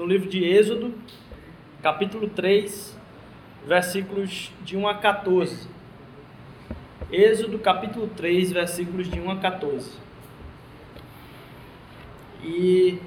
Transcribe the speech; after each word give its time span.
no 0.00 0.06
livro 0.06 0.30
de 0.30 0.42
Êxodo, 0.42 0.94
capítulo 1.82 2.26
3, 2.30 2.96
versículos 3.66 4.50
de 4.62 4.74
1 4.74 4.88
a 4.88 4.94
14. 4.94 5.68
Êxodo, 7.12 7.58
capítulo 7.58 8.08
3, 8.16 8.50
versículos 8.50 9.10
de 9.10 9.20
1 9.20 9.30
a 9.30 9.36
14. 9.36 9.98
E 12.42 12.98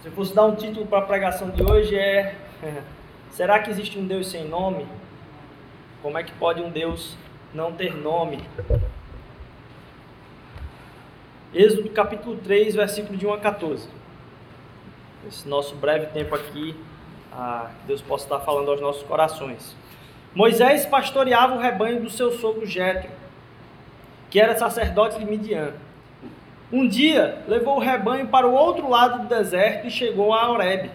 se 0.00 0.08
eu 0.08 0.12
fosse 0.12 0.34
dar 0.34 0.46
um 0.46 0.54
título 0.54 0.86
para 0.86 1.00
a 1.00 1.02
pregação 1.02 1.50
de 1.50 1.62
hoje 1.62 1.94
é 1.94 2.36
Será 3.32 3.58
que 3.58 3.70
existe 3.70 3.98
um 3.98 4.06
Deus 4.06 4.28
sem 4.28 4.48
nome? 4.48 4.86
Como 6.02 6.16
é 6.16 6.24
que 6.24 6.32
pode 6.32 6.62
um 6.62 6.70
Deus 6.70 7.18
não 7.52 7.72
ter 7.72 7.94
nome? 7.94 8.38
Êxodo 11.52 11.90
capítulo 11.90 12.36
3, 12.36 12.76
versículo 12.76 13.18
de 13.18 13.26
1 13.26 13.32
a 13.32 13.38
14. 13.38 13.88
Esse 15.26 15.48
nosso 15.48 15.74
breve 15.74 16.06
tempo 16.06 16.32
aqui, 16.32 16.76
ah, 17.32 17.70
que 17.80 17.88
Deus 17.88 18.00
possa 18.00 18.24
estar 18.24 18.38
falando 18.38 18.70
aos 18.70 18.80
nossos 18.80 19.02
corações. 19.02 19.74
Moisés 20.32 20.86
pastoreava 20.86 21.56
o 21.56 21.58
rebanho 21.58 22.00
do 22.00 22.08
seu 22.08 22.30
sogro 22.38 22.64
Jetro, 22.64 23.10
que 24.30 24.38
era 24.38 24.56
sacerdote 24.56 25.18
de 25.18 25.24
Midian. 25.24 25.72
Um 26.72 26.86
dia 26.86 27.42
levou 27.48 27.78
o 27.78 27.80
rebanho 27.80 28.28
para 28.28 28.46
o 28.46 28.54
outro 28.54 28.88
lado 28.88 29.22
do 29.22 29.28
deserto 29.28 29.88
e 29.88 29.90
chegou 29.90 30.32
a 30.32 30.48
Horebe, 30.48 30.92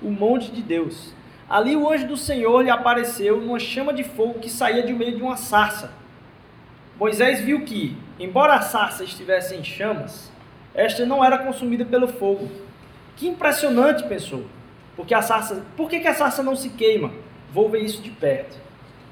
o 0.00 0.10
monte 0.10 0.50
de 0.50 0.62
Deus. 0.62 1.12
Ali 1.50 1.76
o 1.76 1.86
anjo 1.86 2.06
do 2.06 2.16
Senhor 2.16 2.62
lhe 2.62 2.70
apareceu 2.70 3.38
numa 3.38 3.58
chama 3.58 3.92
de 3.92 4.04
fogo 4.04 4.38
que 4.38 4.48
saía 4.48 4.82
de 4.82 4.94
meio 4.94 5.16
de 5.16 5.22
uma 5.22 5.36
sarça. 5.36 5.92
Moisés 6.98 7.42
viu 7.42 7.60
que, 7.66 7.94
embora 8.18 8.54
a 8.54 8.62
sarça 8.62 9.04
estivesse 9.04 9.54
em 9.54 9.64
chamas, 9.64 10.30
esta 10.74 11.04
não 11.04 11.24
era 11.24 11.38
consumida 11.38 11.84
pelo 11.84 12.08
fogo. 12.08 12.48
Que 13.16 13.26
impressionante, 13.26 14.04
pensou. 14.04 14.44
Porque 14.96 15.14
a 15.14 15.22
sarça, 15.22 15.64
por 15.76 15.88
que, 15.88 16.00
que 16.00 16.08
a 16.08 16.14
sarça 16.14 16.42
não 16.42 16.56
se 16.56 16.70
queima? 16.70 17.10
Vou 17.52 17.68
ver 17.68 17.82
isso 17.82 18.02
de 18.02 18.10
perto. 18.10 18.56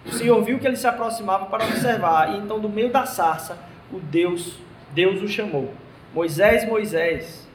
O 0.04 0.12
Senhor 0.12 0.40
viu 0.42 0.58
que 0.58 0.66
ele 0.66 0.76
se 0.76 0.86
aproximava 0.86 1.46
para 1.46 1.64
observar, 1.64 2.32
e 2.32 2.38
então 2.38 2.60
do 2.60 2.68
meio 2.68 2.90
da 2.90 3.04
sarça, 3.04 3.58
o 3.92 3.98
Deus, 3.98 4.58
Deus 4.92 5.20
o 5.20 5.28
chamou. 5.28 5.74
Moisés, 6.14 6.66
Moisés, 6.66 7.48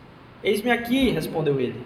eis-me 0.44 0.72
aqui, 0.72 1.09
respondeu 1.09 1.59
ele. 1.59 1.81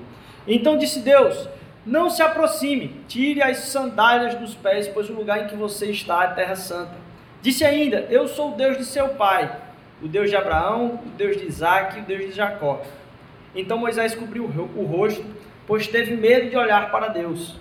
Então 0.47 0.77
disse 0.77 0.99
Deus: 0.99 1.47
Não 1.85 2.09
se 2.09 2.21
aproxime, 2.21 3.01
tire 3.07 3.41
as 3.41 3.57
sandálias 3.57 4.35
dos 4.35 4.55
pés, 4.55 4.87
pois 4.87 5.09
o 5.09 5.13
lugar 5.13 5.43
em 5.43 5.47
que 5.47 5.55
você 5.55 5.91
está 5.91 6.23
é 6.23 6.27
terra 6.33 6.55
santa. 6.55 7.04
Disse 7.45 7.63
ainda: 7.63 8.07
Eu 8.09 8.27
sou 8.27 8.53
o 8.53 8.55
Deus 8.55 8.75
de 8.75 8.83
seu 8.83 9.09
pai, 9.09 9.55
o 10.01 10.07
Deus 10.07 10.31
de 10.31 10.35
Abraão, 10.35 10.99
o 11.05 11.09
Deus 11.09 11.37
de 11.37 11.45
Isaac 11.45 11.95
e 11.95 12.01
o 12.01 12.03
Deus 12.03 12.21
de 12.21 12.31
Jacó. 12.31 12.81
Então 13.53 13.77
Moisés 13.77 14.15
cobriu 14.15 14.45
o 14.45 14.83
rosto, 14.83 15.23
pois 15.67 15.85
teve 15.85 16.15
medo 16.15 16.49
de 16.49 16.57
olhar 16.57 16.89
para 16.89 17.09
Deus. 17.09 17.55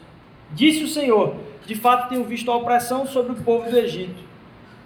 Disse 0.52 0.84
o 0.84 0.88
Senhor: 0.88 1.36
De 1.66 1.74
fato 1.74 2.08
tenho 2.08 2.24
visto 2.24 2.50
a 2.50 2.56
opressão 2.56 3.06
sobre 3.06 3.32
o 3.32 3.44
povo 3.44 3.70
do 3.70 3.78
Egito, 3.78 4.22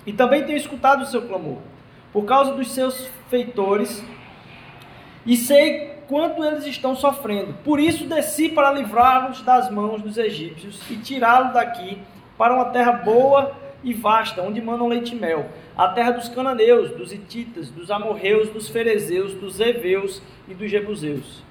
e 0.04 0.12
também 0.12 0.42
tenho 0.42 0.58
escutado 0.58 1.02
o 1.02 1.06
seu 1.06 1.22
clamor. 1.28 1.58
Por 2.12 2.24
causa 2.24 2.54
dos 2.54 2.72
seus 2.72 3.08
feitores, 3.30 4.02
e 5.24 5.36
sei 5.36 6.02
quanto 6.08 6.42
eles 6.42 6.66
estão 6.66 6.96
sofrendo. 6.96 7.54
Por 7.62 7.78
isso 7.78 8.04
desci 8.04 8.48
para 8.48 8.72
livrá-los 8.72 9.42
das 9.42 9.70
mãos 9.70 10.02
dos 10.02 10.18
egípcios 10.18 10.82
e 10.90 10.96
tirá-los 10.96 11.52
daqui 11.52 12.02
para 12.36 12.52
uma 12.52 12.64
terra 12.64 12.94
boa 12.94 13.67
e 13.82 13.94
vasta, 13.94 14.42
onde 14.42 14.60
mandam 14.60 14.88
leite 14.88 15.14
e 15.14 15.18
mel, 15.18 15.46
a 15.76 15.88
terra 15.88 16.10
dos 16.10 16.28
cananeus, 16.28 16.90
dos 16.90 17.12
hititas, 17.12 17.70
dos 17.70 17.90
amorreus, 17.90 18.48
dos 18.50 18.68
ferezeus, 18.68 19.34
dos 19.34 19.60
heveus 19.60 20.22
e 20.48 20.54
dos 20.54 20.70
jebuseus. 20.70 21.42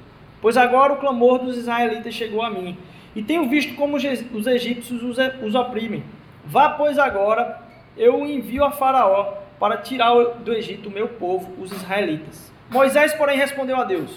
Pois 0.41 0.57
agora 0.57 0.93
o 0.93 0.97
clamor 0.97 1.39
dos 1.39 1.57
israelitas 1.57 2.13
chegou 2.13 2.41
a 2.41 2.49
mim, 2.49 2.77
e 3.15 3.23
tenho 3.23 3.49
visto 3.49 3.75
como 3.75 3.97
os 3.97 4.47
egípcios 4.47 5.01
os 5.41 5.55
oprimem. 5.55 6.03
Vá, 6.45 6.69
pois, 6.69 6.99
agora, 6.99 7.61
eu 7.97 8.25
envio 8.25 8.63
a 8.63 8.71
Faraó 8.71 9.33
para 9.59 9.77
tirar 9.77 10.13
do 10.13 10.53
Egito 10.53 10.87
o 10.87 10.91
meu 10.91 11.07
povo, 11.07 11.51
os 11.61 11.71
israelitas. 11.71 12.51
Moisés, 12.69 13.13
porém, 13.13 13.37
respondeu 13.37 13.77
a 13.77 13.83
Deus: 13.83 14.11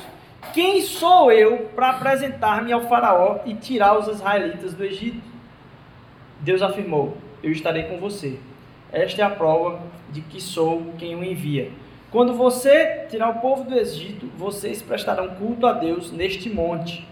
Quem 0.52 0.82
sou 0.82 1.32
eu 1.32 1.70
para 1.74 1.90
apresentar-me 1.90 2.72
ao 2.72 2.82
Faraó 2.82 3.40
e 3.46 3.54
tirar 3.54 3.98
os 3.98 4.06
israelitas 4.06 4.74
do 4.74 4.84
Egito? 4.84 5.22
Deus 6.40 6.60
afirmou: 6.60 7.16
Eu 7.42 7.52
estarei 7.52 7.84
com 7.84 7.98
você. 7.98 8.38
Esta 8.92 9.22
é 9.22 9.24
a 9.24 9.30
prova 9.30 9.80
de 10.10 10.20
que 10.20 10.40
sou 10.40 10.92
quem 10.98 11.14
o 11.14 11.24
envia. 11.24 11.70
Quando 12.10 12.34
você 12.34 13.06
tirar 13.08 13.30
o 13.30 13.40
povo 13.40 13.62
do 13.62 13.78
Egito, 13.78 14.26
vocês 14.36 14.82
prestarão 14.82 15.28
culto 15.36 15.66
a 15.66 15.72
Deus 15.72 16.10
neste 16.10 16.50
monte. 16.50 17.06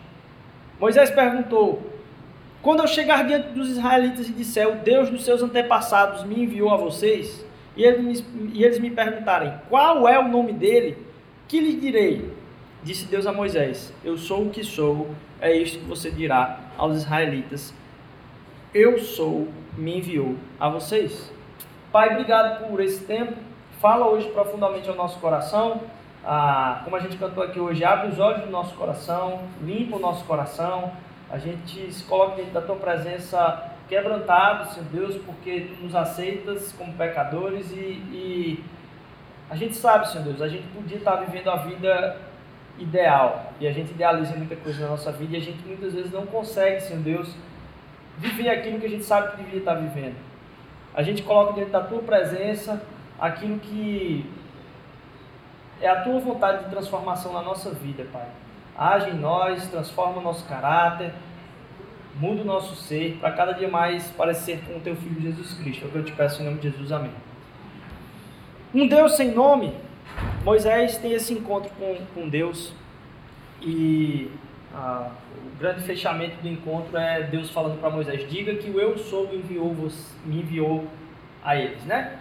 Moisés 0.81 1.11
perguntou: 1.11 1.83
Quando 2.61 2.81
eu 2.81 2.88
chegar 2.88 3.25
diante 3.25 3.50
dos 3.50 3.71
israelitas 3.71 4.28
e 4.28 4.33
disser, 4.33 4.69
o 4.69 4.77
Deus 4.77 5.09
dos 5.09 5.25
seus 5.25 5.41
antepassados 5.41 6.25
me 6.25 6.43
enviou 6.43 6.71
a 6.71 6.77
vocês, 6.77 7.47
e 7.77 7.84
eles, 7.84 8.25
e 8.53 8.65
eles 8.65 8.81
me 8.81 8.91
perguntarem 8.91 9.55
qual 9.69 10.09
é 10.09 10.19
o 10.19 10.28
nome 10.28 10.53
dele, 10.53 10.99
que 11.47 11.61
lhe 11.61 11.77
direi? 11.77 12.33
Disse 12.83 13.06
Deus 13.06 13.25
a 13.25 13.33
Moisés: 13.33 13.93
Eu 14.05 14.19
sou 14.19 14.47
o 14.47 14.50
que 14.50 14.65
sou, 14.65 15.09
é 15.41 15.56
isto 15.56 15.78
que 15.78 15.84
você 15.84 16.11
dirá 16.11 16.59
aos 16.77 16.97
israelitas: 16.97 17.72
Eu 18.75 18.99
sou, 18.99 19.47
me 19.78 19.99
enviou 19.99 20.37
a 20.59 20.69
vocês. 20.69 21.33
Pai, 21.93 22.11
obrigado 22.11 22.69
por 22.69 22.81
esse 22.81 23.05
tempo. 23.05 23.34
Fala 23.81 24.06
hoje 24.09 24.28
profundamente 24.31 24.89
ao 24.89 24.97
nosso 24.97 25.19
coração. 25.21 25.81
Ah, 26.25 26.83
como 26.84 26.97
a 26.97 27.00
gente 27.00 27.16
cantou 27.16 27.43
aqui 27.43 27.61
hoje, 27.61 27.84
abre 27.84 28.09
os 28.09 28.19
olhos 28.19 28.43
do 28.43 28.50
nosso 28.50 28.75
coração, 28.75 29.44
limpa 29.62 29.97
o 29.97 30.00
nosso 30.00 30.25
coração. 30.25 30.93
A 31.31 31.38
gente 31.38 31.93
se 31.93 32.05
coloca 32.05 32.37
diante 32.37 32.50
da 32.50 32.61
tua 32.61 32.77
presença 32.77 33.72
quebrantado, 33.88 34.69
Senhor 34.71 34.87
Deus, 34.91 35.17
porque 35.17 35.69
tu 35.75 35.84
nos 35.84 35.94
aceitas 35.94 36.72
como 36.72 36.93
pecadores 36.94 37.71
e, 37.71 38.03
e 38.12 38.65
a 39.49 39.55
gente 39.55 39.77
sabe, 39.77 40.11
Senhor 40.11 40.25
Deus, 40.25 40.43
a 40.43 40.49
gente 40.49 40.67
podia 40.69 40.99
estar 40.99 41.17
vivendo 41.17 41.49
a 41.49 41.56
vida 41.56 42.21
ideal 42.78 43.53
e 43.61 43.67
a 43.67 43.72
gente 43.72 43.93
idealiza 43.93 44.34
muita 44.34 44.56
coisa 44.56 44.83
na 44.83 44.88
nossa 44.88 45.12
vida 45.12 45.37
e 45.37 45.41
a 45.41 45.43
gente 45.43 45.65
muitas 45.67 45.94
vezes 45.94 46.12
não 46.12 46.27
consegue, 46.27 46.81
Senhor 46.81 47.03
Deus, 47.03 47.34
viver 48.19 48.51
aquilo 48.51 48.79
que 48.79 48.87
a 48.87 48.91
gente 48.91 49.05
sabe 49.05 49.31
que 49.31 49.37
deveria 49.39 49.61
estar 49.61 49.75
vivendo. 49.75 50.17
A 50.95 51.03
gente 51.03 51.23
coloca 51.23 51.53
dentro 51.53 51.71
da 51.71 51.81
tua 51.81 52.03
presença 52.03 52.83
aquilo 53.19 53.59
que 53.59 54.29
é 55.81 55.89
a 55.89 56.03
tua 56.03 56.19
vontade 56.19 56.65
de 56.65 56.71
transformação 56.71 57.33
na 57.33 57.43
nossa 57.43 57.71
vida, 57.71 58.05
Pai. 58.12 58.27
Age 58.77 59.11
em 59.11 59.15
nós, 59.15 59.69
transforma 59.69 60.19
o 60.19 60.21
nosso 60.21 60.47
caráter, 60.47 61.12
muda 62.17 62.43
o 62.43 62.45
nosso 62.45 62.75
ser 62.75 63.19
para 63.21 63.33
cada 63.33 63.53
dia 63.53 63.69
mais 63.69 64.11
parecer 64.11 64.61
com 64.67 64.77
o 64.77 64.81
teu 64.81 64.97
Filho 64.97 65.21
Jesus 65.21 65.55
Cristo. 65.55 65.85
É 65.85 65.89
o 65.89 65.91
que 65.91 65.99
eu 65.99 66.05
te 66.05 66.12
peço 66.12 66.43
em 66.43 66.45
nome 66.45 66.59
de 66.59 66.71
Jesus. 66.71 66.91
Amém. 66.91 67.12
Um 68.75 68.87
Deus 68.87 69.17
sem 69.17 69.31
nome, 69.31 69.75
Moisés 70.45 70.99
tem 70.99 71.12
esse 71.12 71.33
encontro 71.33 71.71
com, 71.79 71.97
com 72.15 72.29
Deus 72.29 72.73
e 73.62 74.31
o 74.75 75.59
grande 75.59 75.83
fechamento 75.83 76.41
do 76.43 76.49
encontro 76.49 76.97
é 76.97 77.23
Deus 77.23 77.50
falando 77.50 77.81
para 77.81 77.91
Moisés: 77.91 78.29
diga 78.29 78.55
que 78.55 78.70
o 78.70 78.81
Eu 78.81 78.99
Sou 78.99 79.32
enviou, 79.32 79.75
me 80.25 80.41
enviou 80.41 80.87
a 81.43 81.56
eles, 81.56 81.82
né? 81.85 82.19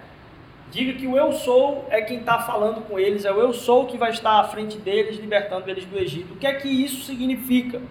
Diga 0.72 0.94
que 0.94 1.08
o 1.08 1.16
Eu 1.16 1.32
Sou 1.32 1.88
é 1.90 2.02
quem 2.02 2.20
está 2.20 2.40
falando 2.40 2.82
com 2.88 3.00
eles, 3.00 3.26
é 3.26 3.32
o 3.32 3.40
Eu 3.40 3.54
Sou 3.54 3.86
que 3.86 3.98
vai 3.98 4.12
estar 4.12 4.40
à 4.40 4.44
frente 4.46 4.78
deles, 4.78 5.18
libertando 5.18 5.70
eles 5.70 5.86
do 5.86 5.98
Egito. 5.98 6.34
O 6.34 6.38
que 6.38 6.48
é 6.48 6.54
que 6.54 6.68
isso 6.68 7.04
significa? 7.04 7.82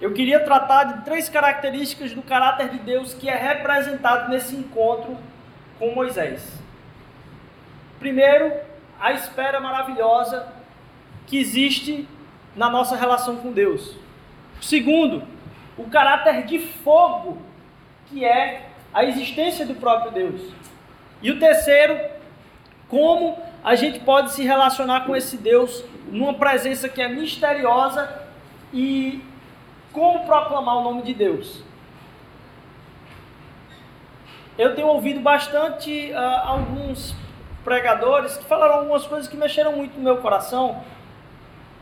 Eu 0.00 0.12
queria 0.12 0.40
tratar 0.40 0.84
de 0.84 1.04
três 1.04 1.28
características 1.28 2.12
do 2.12 2.20
caráter 2.20 2.68
de 2.68 2.78
Deus 2.78 3.14
que 3.14 3.28
é 3.28 3.34
representado 3.34 4.28
nesse 4.28 4.54
encontro 4.54 5.16
com 5.78 5.94
Moisés. 5.94 6.60
Primeiro, 7.98 8.52
a 9.00 9.12
espera 9.12 9.60
maravilhosa 9.60 10.46
que 11.26 11.38
existe 11.38 12.06
na 12.56 12.70
nossa 12.70 12.96
relação 12.96 13.36
com 13.36 13.52
Deus. 13.52 13.96
Segundo, 14.60 15.22
o 15.76 15.84
caráter 15.84 16.44
de 16.44 16.58
fogo 16.58 17.38
que 18.06 18.24
é 18.24 18.68
a 18.92 19.04
existência 19.04 19.66
do 19.66 19.74
próprio 19.74 20.12
Deus. 20.12 20.40
E 21.20 21.30
o 21.30 21.38
terceiro, 21.38 21.98
como 22.88 23.36
a 23.62 23.74
gente 23.74 23.98
pode 24.00 24.32
se 24.32 24.44
relacionar 24.44 25.06
com 25.06 25.16
esse 25.16 25.36
Deus 25.36 25.84
numa 26.08 26.34
presença 26.34 26.88
que 26.88 27.00
é 27.00 27.08
misteriosa 27.08 28.22
e 28.72 29.22
como 29.92 30.26
proclamar 30.26 30.78
o 30.78 30.82
nome 30.82 31.02
de 31.02 31.14
Deus. 31.14 31.62
Eu 34.56 34.74
tenho 34.74 34.88
ouvido 34.88 35.20
bastante 35.20 36.12
uh, 36.12 36.48
alguns 36.48 37.14
pregadores 37.64 38.36
que 38.36 38.44
falaram 38.44 38.74
algumas 38.74 39.06
coisas 39.06 39.26
que 39.26 39.36
mexeram 39.36 39.72
muito 39.72 39.96
no 39.96 40.04
meu 40.04 40.18
coração. 40.18 40.84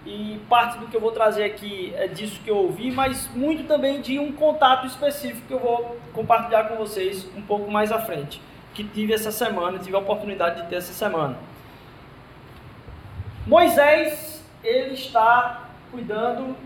E 0.04 0.40
parte 0.49 0.78
do 0.78 0.88
que 0.88 0.96
eu 0.96 1.00
vou 1.00 1.12
trazer 1.12 1.44
aqui 1.44 1.93
é 1.96 2.08
disso 2.08 2.40
que 2.43 2.50
eu 2.50 2.56
ouvi, 2.56 2.90
mas 2.90 3.31
muito 3.34 3.64
também 3.69 4.00
de 4.00 4.19
um 4.19 4.32
contato 4.32 4.87
específico 4.87 5.46
que 5.46 5.54
eu 5.54 5.60
vou 5.60 5.96
compartilhar 6.12 6.64
com 6.64 6.76
vocês 6.76 7.31
um 7.37 7.43
pouco 7.43 7.70
mais 7.70 7.93
à 7.93 8.00
frente, 8.00 8.43
que 8.75 8.82
tive 8.82 9.12
essa 9.12 9.31
semana, 9.31 9.78
tive 9.78 9.94
a 9.94 10.00
oportunidade 10.00 10.62
de 10.62 10.69
ter 10.69 10.76
essa 10.76 10.93
semana. 10.93 11.37
Moisés, 13.46 14.44
ele 14.64 14.94
está 14.94 15.69
cuidando 15.90 16.56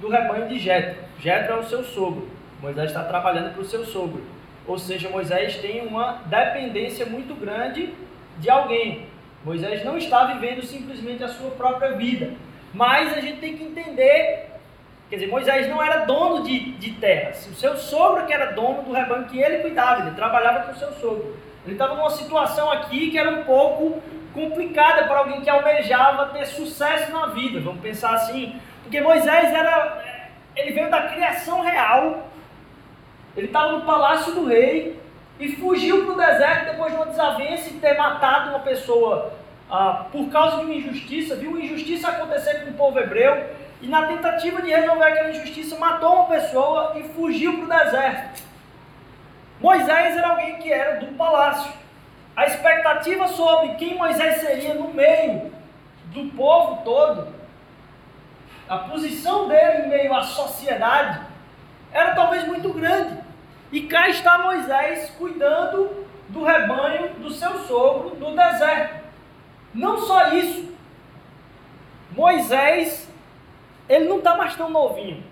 do 0.00 0.08
rebanho 0.08 0.48
de 0.48 0.58
Jetro. 0.58 1.02
Jetro 1.20 1.54
é 1.54 1.58
o 1.58 1.64
seu 1.64 1.84
sogro. 1.84 2.28
Moisés 2.60 2.90
está 2.90 3.04
trabalhando 3.04 3.52
para 3.52 3.62
o 3.62 3.64
seu 3.64 3.84
sogro. 3.84 4.22
Ou 4.66 4.78
seja, 4.78 5.08
Moisés 5.10 5.56
tem 5.58 5.86
uma 5.86 6.22
dependência 6.26 7.06
muito 7.06 7.34
grande 7.34 7.92
de 8.38 8.50
alguém. 8.50 9.06
Moisés 9.44 9.84
não 9.84 9.98
está 9.98 10.24
vivendo 10.24 10.64
simplesmente 10.64 11.22
a 11.22 11.28
sua 11.28 11.50
própria 11.50 11.92
vida. 11.92 12.32
Mas 12.74 13.16
a 13.16 13.20
gente 13.20 13.38
tem 13.38 13.56
que 13.56 13.62
entender, 13.62 14.50
quer 15.08 15.16
dizer, 15.16 15.28
Moisés 15.28 15.68
não 15.68 15.80
era 15.80 16.04
dono 16.04 16.42
de, 16.42 16.72
de 16.72 16.90
terras. 16.94 17.46
O 17.46 17.54
seu 17.54 17.76
sogro 17.76 18.26
que 18.26 18.32
era 18.32 18.52
dono 18.52 18.82
do 18.82 18.92
rebanho 18.92 19.26
que 19.26 19.40
ele 19.40 19.58
cuidava, 19.58 20.02
ele 20.02 20.16
trabalhava 20.16 20.64
com 20.64 20.72
o 20.72 20.76
seu 20.76 20.92
sogro. 20.94 21.36
Ele 21.64 21.74
estava 21.74 21.94
numa 21.94 22.10
situação 22.10 22.70
aqui 22.70 23.10
que 23.10 23.18
era 23.18 23.30
um 23.30 23.44
pouco 23.44 24.02
complicada 24.34 25.04
para 25.04 25.20
alguém 25.20 25.40
que 25.40 25.48
almejava 25.48 26.26
ter 26.26 26.44
sucesso 26.46 27.12
na 27.12 27.26
vida, 27.26 27.60
vamos 27.60 27.80
pensar 27.80 28.12
assim. 28.14 28.60
Porque 28.82 29.00
Moisés 29.00 29.54
era, 29.54 30.04
ele 30.56 30.72
veio 30.72 30.90
da 30.90 31.02
criação 31.02 31.60
real, 31.60 32.28
ele 33.36 33.46
estava 33.46 33.72
no 33.72 33.84
palácio 33.86 34.32
do 34.34 34.46
rei 34.46 35.00
e 35.38 35.52
fugiu 35.56 36.04
para 36.04 36.14
o 36.14 36.16
deserto 36.16 36.72
depois 36.72 36.92
de 36.92 36.96
uma 36.96 37.06
desavença 37.06 37.70
e 37.70 37.74
ter 37.74 37.96
matado 37.96 38.50
uma 38.50 38.60
pessoa 38.60 39.32
ah, 39.70 40.06
por 40.12 40.28
causa 40.30 40.58
de 40.58 40.64
uma 40.64 40.74
injustiça, 40.74 41.36
viu 41.36 41.50
uma 41.50 41.60
injustiça 41.60 42.08
acontecer 42.08 42.64
com 42.64 42.70
o 42.70 42.74
povo 42.74 42.98
hebreu 42.98 43.50
e 43.80 43.86
na 43.86 44.06
tentativa 44.06 44.62
de 44.62 44.70
resolver 44.70 45.04
aquela 45.04 45.30
injustiça 45.30 45.76
matou 45.78 46.14
uma 46.14 46.26
pessoa 46.26 46.92
e 46.96 47.02
fugiu 47.10 47.58
para 47.58 47.64
o 47.64 47.84
deserto. 47.84 48.42
Moisés 49.60 50.16
era 50.16 50.28
alguém 50.28 50.56
que 50.56 50.72
era 50.72 51.00
do 51.00 51.14
palácio. 51.14 51.72
A 52.36 52.46
expectativa 52.46 53.28
sobre 53.28 53.74
quem 53.74 53.96
Moisés 53.96 54.40
seria 54.40 54.74
no 54.74 54.92
meio 54.92 55.52
do 56.06 56.30
povo 56.36 56.82
todo, 56.84 57.28
a 58.68 58.78
posição 58.78 59.48
dele 59.48 59.84
em 59.84 59.88
meio 59.88 60.14
à 60.14 60.22
sociedade, 60.22 61.20
era 61.92 62.14
talvez 62.14 62.46
muito 62.46 62.72
grande. 62.72 63.18
E 63.70 63.82
cá 63.82 64.08
está 64.08 64.38
Moisés 64.38 65.10
cuidando 65.18 66.06
do 66.28 66.44
rebanho 66.44 67.10
do 67.14 67.30
seu 67.30 67.58
sogro 67.60 68.16
no 68.16 68.34
deserto. 68.34 69.03
Não 69.74 69.98
só 69.98 70.28
isso, 70.28 70.72
Moisés, 72.12 73.08
ele 73.88 74.08
não 74.08 74.18
está 74.18 74.36
mais 74.36 74.54
tão 74.54 74.70
novinho 74.70 75.22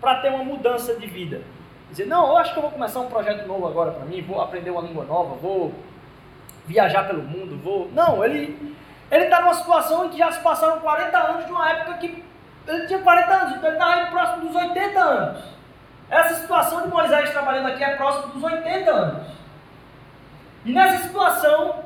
para 0.00 0.20
ter 0.20 0.28
uma 0.28 0.44
mudança 0.44 0.94
de 0.94 1.06
vida. 1.06 1.42
Dizer, 1.90 2.06
não, 2.06 2.28
eu 2.28 2.36
acho 2.36 2.52
que 2.52 2.58
eu 2.58 2.62
vou 2.62 2.70
começar 2.70 3.00
um 3.00 3.08
projeto 3.08 3.46
novo 3.46 3.66
agora 3.66 3.92
para 3.92 4.04
mim, 4.04 4.22
vou 4.22 4.40
aprender 4.40 4.70
uma 4.70 4.82
língua 4.82 5.04
nova, 5.04 5.34
vou 5.34 5.72
viajar 6.66 7.06
pelo 7.06 7.22
mundo, 7.22 7.60
vou. 7.62 7.90
Não, 7.92 8.24
ele 8.24 8.74
ele 9.10 9.24
está 9.24 9.40
numa 9.40 9.54
situação 9.54 10.06
em 10.06 10.08
que 10.08 10.18
já 10.18 10.32
se 10.32 10.40
passaram 10.40 10.80
40 10.80 11.18
anos 11.18 11.46
de 11.46 11.52
uma 11.52 11.70
época 11.70 11.98
que 11.98 12.24
ele 12.66 12.86
tinha 12.86 12.98
40 12.98 13.32
anos, 13.32 13.56
então 13.56 13.68
ele 13.68 13.76
estava 13.76 14.00
indo 14.00 14.10
próximo 14.10 14.46
dos 14.46 14.56
80 14.56 15.00
anos. 15.00 15.44
Essa 16.10 16.34
situação 16.34 16.82
de 16.82 16.88
Moisés 16.88 17.30
trabalhando 17.30 17.68
aqui 17.68 17.84
é 17.84 17.96
próximo 17.96 18.32
dos 18.32 18.42
80 18.42 18.90
anos. 18.90 19.28
E 20.64 20.72
nessa 20.72 21.04
situação, 21.04 21.83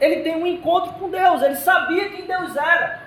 ele 0.00 0.22
tem 0.22 0.36
um 0.36 0.46
encontro 0.46 0.92
com 0.94 1.08
Deus, 1.08 1.42
ele 1.42 1.56
sabia 1.56 2.08
quem 2.10 2.26
Deus 2.26 2.56
era, 2.56 3.06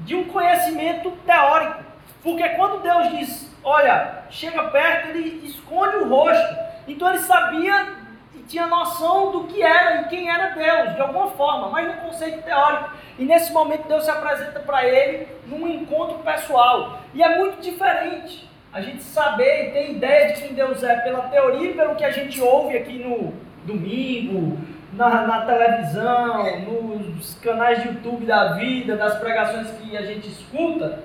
de 0.00 0.14
um 0.14 0.24
conhecimento 0.24 1.10
teórico. 1.24 1.82
Porque 2.22 2.48
quando 2.50 2.82
Deus 2.82 3.10
diz, 3.10 3.56
olha, 3.62 4.24
chega 4.30 4.64
perto, 4.64 5.08
ele 5.08 5.46
esconde 5.46 5.96
o 5.96 6.08
rosto. 6.08 6.56
Então 6.86 7.08
ele 7.08 7.18
sabia 7.18 7.88
e 8.34 8.42
tinha 8.44 8.66
noção 8.66 9.32
do 9.32 9.44
que 9.44 9.62
era 9.62 10.02
e 10.02 10.04
quem 10.08 10.30
era 10.30 10.48
Deus, 10.48 10.94
de 10.94 11.00
alguma 11.00 11.28
forma, 11.28 11.68
mas 11.68 11.86
no 11.86 11.94
conceito 12.02 12.42
teórico. 12.42 12.90
E 13.18 13.24
nesse 13.24 13.52
momento 13.52 13.88
Deus 13.88 14.04
se 14.04 14.10
apresenta 14.10 14.60
para 14.60 14.86
ele 14.86 15.28
num 15.46 15.68
encontro 15.68 16.18
pessoal. 16.18 17.00
E 17.12 17.22
é 17.22 17.38
muito 17.38 17.60
diferente 17.60 18.48
a 18.72 18.80
gente 18.80 19.02
saber 19.02 19.68
e 19.68 19.70
ter 19.72 19.90
ideia 19.90 20.32
de 20.32 20.42
quem 20.42 20.54
Deus 20.54 20.82
é 20.82 20.96
pela 21.00 21.28
teoria 21.28 21.70
e 21.70 21.74
pelo 21.74 21.94
que 21.94 22.04
a 22.04 22.10
gente 22.10 22.40
ouve 22.40 22.76
aqui 22.76 22.98
no 22.98 23.34
domingo, 23.64 24.58
na, 24.92 25.26
na, 25.26 25.46
televisão, 25.46 26.60
nos 26.60 27.34
canais 27.34 27.82
de 27.82 27.88
YouTube 27.88 28.26
da 28.26 28.52
vida, 28.54 28.96
das 28.96 29.18
pregações 29.18 29.70
que 29.78 29.96
a 29.96 30.02
gente 30.02 30.28
escuta, 30.28 31.02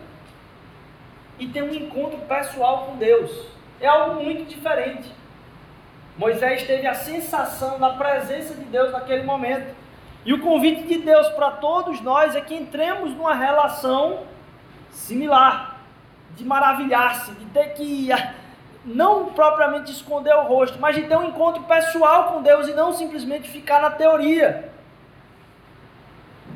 e 1.40 1.48
ter 1.48 1.64
um 1.64 1.74
encontro 1.74 2.20
pessoal 2.20 2.86
com 2.86 2.98
Deus. 2.98 3.48
É 3.80 3.88
algo 3.88 4.24
muito 4.24 4.46
diferente. 4.46 5.12
Moisés 6.18 6.64
teve 6.64 6.88
a 6.88 6.96
sensação 6.96 7.80
da 7.80 7.92
presença 7.92 8.56
de 8.56 8.66
Deus 8.66 8.92
naquele 8.92 9.24
momento. 9.24 9.76
E 10.26 10.34
o 10.34 10.42
convite 10.42 10.84
de 10.84 10.98
Deus 10.98 11.30
para 11.30 11.52
todos 11.52 12.02
nós 12.02 12.36
é 12.36 12.42
que 12.42 12.56
entremos 12.56 13.14
numa 13.14 13.36
relação 13.36 14.24
similar 14.92 15.80
de 16.36 16.44
maravilhar-se, 16.44 17.32
de 17.32 17.46
ter 17.46 17.74
que 17.74 18.10
não 18.86 19.34
propriamente 19.34 19.92
esconder 19.92 20.34
o 20.36 20.44
rosto, 20.44 20.80
mas 20.80 20.96
de 20.96 21.04
ter 21.04 21.18
um 21.18 21.26
encontro 21.26 21.64
pessoal 21.64 22.32
com 22.32 22.42
Deus 22.42 22.68
e 22.68 22.74
não 22.74 22.94
simplesmente 22.94 23.50
ficar 23.50 23.82
na 23.82 23.92
teoria. 23.92 24.72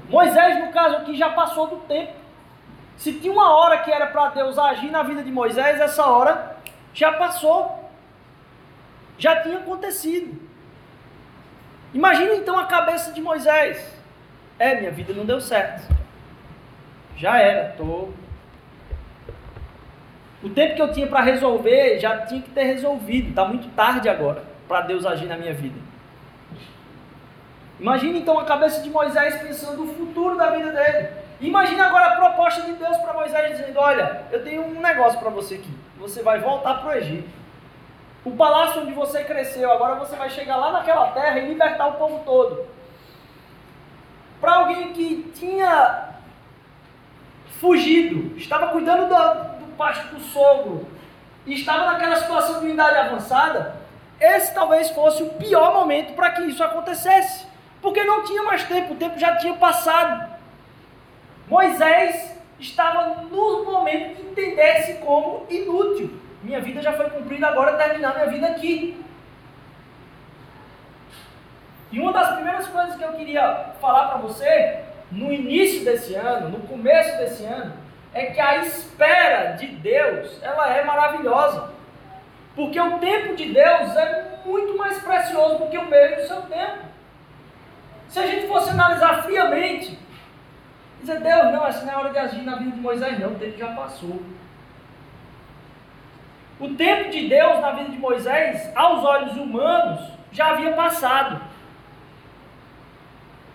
Moisés, 0.10 0.60
no 0.60 0.72
caso 0.72 0.98
aqui, 0.98 1.16
já 1.16 1.30
passou 1.30 1.68
do 1.68 1.78
tempo. 1.78 2.14
Se 2.98 3.14
tinha 3.14 3.32
uma 3.32 3.54
hora 3.56 3.80
que 3.80 3.92
era 3.92 4.08
para 4.08 4.30
Deus 4.30 4.58
agir 4.58 4.92
na 4.92 5.04
vida 5.04 5.24
de 5.24 5.32
Moisés, 5.32 5.80
essa 5.80 6.06
hora 6.06 6.58
já 6.94 7.14
passou. 7.14 7.90
Já 9.18 9.42
tinha 9.42 9.58
acontecido. 9.58 10.40
Imagina 11.94 12.36
então 12.36 12.58
a 12.58 12.66
cabeça 12.66 13.12
de 13.12 13.22
Moisés. 13.22 14.00
É, 14.58 14.80
minha 14.80 14.92
vida 14.92 15.14
não 15.14 15.26
deu 15.26 15.42
certo. 15.42 15.94
Já 17.18 17.38
era, 17.38 17.72
estou 17.72 18.14
o 20.44 20.50
tempo 20.50 20.76
que 20.76 20.82
eu 20.82 20.92
tinha 20.92 21.08
para 21.08 21.22
resolver 21.22 22.00
já 22.00 22.26
tinha 22.26 22.42
que 22.42 22.50
ter 22.50 22.64
resolvido. 22.64 23.30
Está 23.30 23.46
muito 23.46 23.68
tarde 23.76 24.10
agora 24.10 24.44
para 24.68 24.82
Deus 24.82 25.06
agir 25.06 25.28
na 25.28 25.38
minha 25.38 25.54
vida. 25.54 25.80
Imagine 27.80 28.20
então 28.20 28.40
a 28.40 28.46
cabeça 28.46 28.82
de 28.82 28.90
Moisés 28.90 29.42
pensando 29.42 29.84
no 29.84 29.94
futuro 29.94 30.38
da 30.38 30.52
vida 30.52 30.72
dele. 30.72 31.10
Imagine 31.42 31.82
agora 31.82 32.08
a 32.08 32.16
proposta 32.16 32.62
de 32.62 32.74
Deus 32.74 32.98
para 32.98 33.14
Moisés 33.14 33.58
dizendo: 33.58 33.80
Olha, 33.80 34.24
eu 34.32 34.44
tenho 34.44 34.64
um 34.64 34.80
negócio 34.80 35.20
para 35.20 35.30
você 35.30 35.56
aqui. 35.56 35.74
Você 35.98 36.22
vai 36.22 36.40
voltar 36.40 36.76
para 36.76 36.90
o 36.90 36.94
Egito. 36.94 37.30
O 38.24 38.32
palácio 38.32 38.84
onde 38.84 38.94
você 38.94 39.24
cresceu, 39.24 39.72
agora 39.72 39.96
você 39.96 40.16
vai 40.16 40.30
chegar 40.30 40.58
lá 40.58 40.72
naquela 40.72 41.08
terra 41.08 41.40
e 41.40 41.48
libertar 41.48 41.88
o 41.88 41.94
povo 41.94 42.22
todo. 42.24 42.68
Para 44.40 44.54
alguém 44.54 44.94
que 44.94 45.32
tinha 45.36 46.10
fugido, 47.60 48.38
estava 48.38 48.68
cuidando 48.68 49.08
do, 49.08 49.51
pasto 49.82 50.14
do 50.14 50.22
sogro 50.22 50.86
e 51.44 51.56
estava 51.56 51.88
naquela 51.88 52.16
situação 52.16 52.62
de 52.62 52.68
idade 52.68 52.98
avançada, 53.00 53.78
esse 54.20 54.54
talvez 54.54 54.92
fosse 54.92 55.24
o 55.24 55.30
pior 55.32 55.74
momento 55.74 56.14
para 56.14 56.30
que 56.30 56.44
isso 56.44 56.64
acontecesse, 56.64 57.48
porque 57.82 58.04
não 58.04 58.24
tinha 58.24 58.44
mais 58.44 58.64
tempo, 58.64 58.94
o 58.94 58.98
tempo 58.98 59.18
já 59.18 59.38
tinha 59.38 59.56
passado. 59.56 60.30
Moisés 61.48 62.38
estava 62.60 63.24
no 63.24 63.66
momento 63.66 64.18
de 64.18 64.22
entender-se 64.30 64.94
como 65.00 65.48
inútil. 65.50 66.14
Minha 66.44 66.62
vida 66.62 66.80
já 66.80 66.94
foi 66.94 67.10
cumprida, 67.10 67.48
agora 67.48 67.76
terminar 67.76 68.14
minha 68.14 68.28
vida 68.28 68.48
aqui. 68.48 69.04
E 71.92 72.00
uma 72.00 72.14
das 72.14 72.36
primeiras 72.36 72.68
coisas 72.68 72.96
que 72.96 73.04
eu 73.04 73.14
queria 73.14 73.74
falar 73.82 74.10
para 74.10 74.20
você, 74.20 74.82
no 75.12 75.34
início 75.34 75.84
desse 75.84 76.14
ano, 76.14 76.50
no 76.50 76.68
começo 76.68 77.18
desse 77.18 77.44
ano, 77.46 77.81
é 78.14 78.26
que 78.28 78.40
a 78.40 78.58
espera 78.58 79.52
de 79.54 79.68
Deus, 79.68 80.42
ela 80.42 80.70
é 80.70 80.84
maravilhosa. 80.84 81.72
Porque 82.56 82.80
o 82.80 83.00
tempo 83.00 83.36
de 83.36 83.54
Deus 83.54 83.96
é 83.96 84.40
muito 84.46 84.78
mais 84.78 85.02
precioso 85.02 85.60
do 85.60 85.70
que 85.70 85.78
o 85.78 85.86
meu 85.86 86.20
e 86.20 86.22
o 86.22 86.28
seu 86.28 86.42
tempo. 86.44 86.80
Se 88.10 88.20
a 88.20 88.28
gente 88.28 88.48
fosse 88.48 88.70
analisar 88.72 89.24
friamente, 89.24 89.98
dizer, 91.00 91.22
Deus, 91.22 91.54
não, 91.54 91.66
essa 91.66 91.86
não 91.86 91.94
é 91.94 91.98
hora 91.98 92.10
de 92.10 92.20
agir 92.20 92.44
na 92.44 92.58
vida 92.58 92.72
de 92.72 92.82
Moisés, 92.82 93.20
não, 93.20 93.30
o 93.30 93.40
tempo 93.40 93.58
já 93.58 93.68
passou. 93.74 94.22
O 96.60 96.70
tempo 96.76 97.10
de 97.10 97.30
Deus 97.30 97.60
na 97.60 97.72
vida 97.72 97.90
de 97.90 97.98
Moisés, 97.98 98.72
aos 98.76 99.04
olhos 99.04 99.36
humanos, 99.38 100.02
já 100.32 100.50
havia 100.50 100.74
passado. 100.74 101.42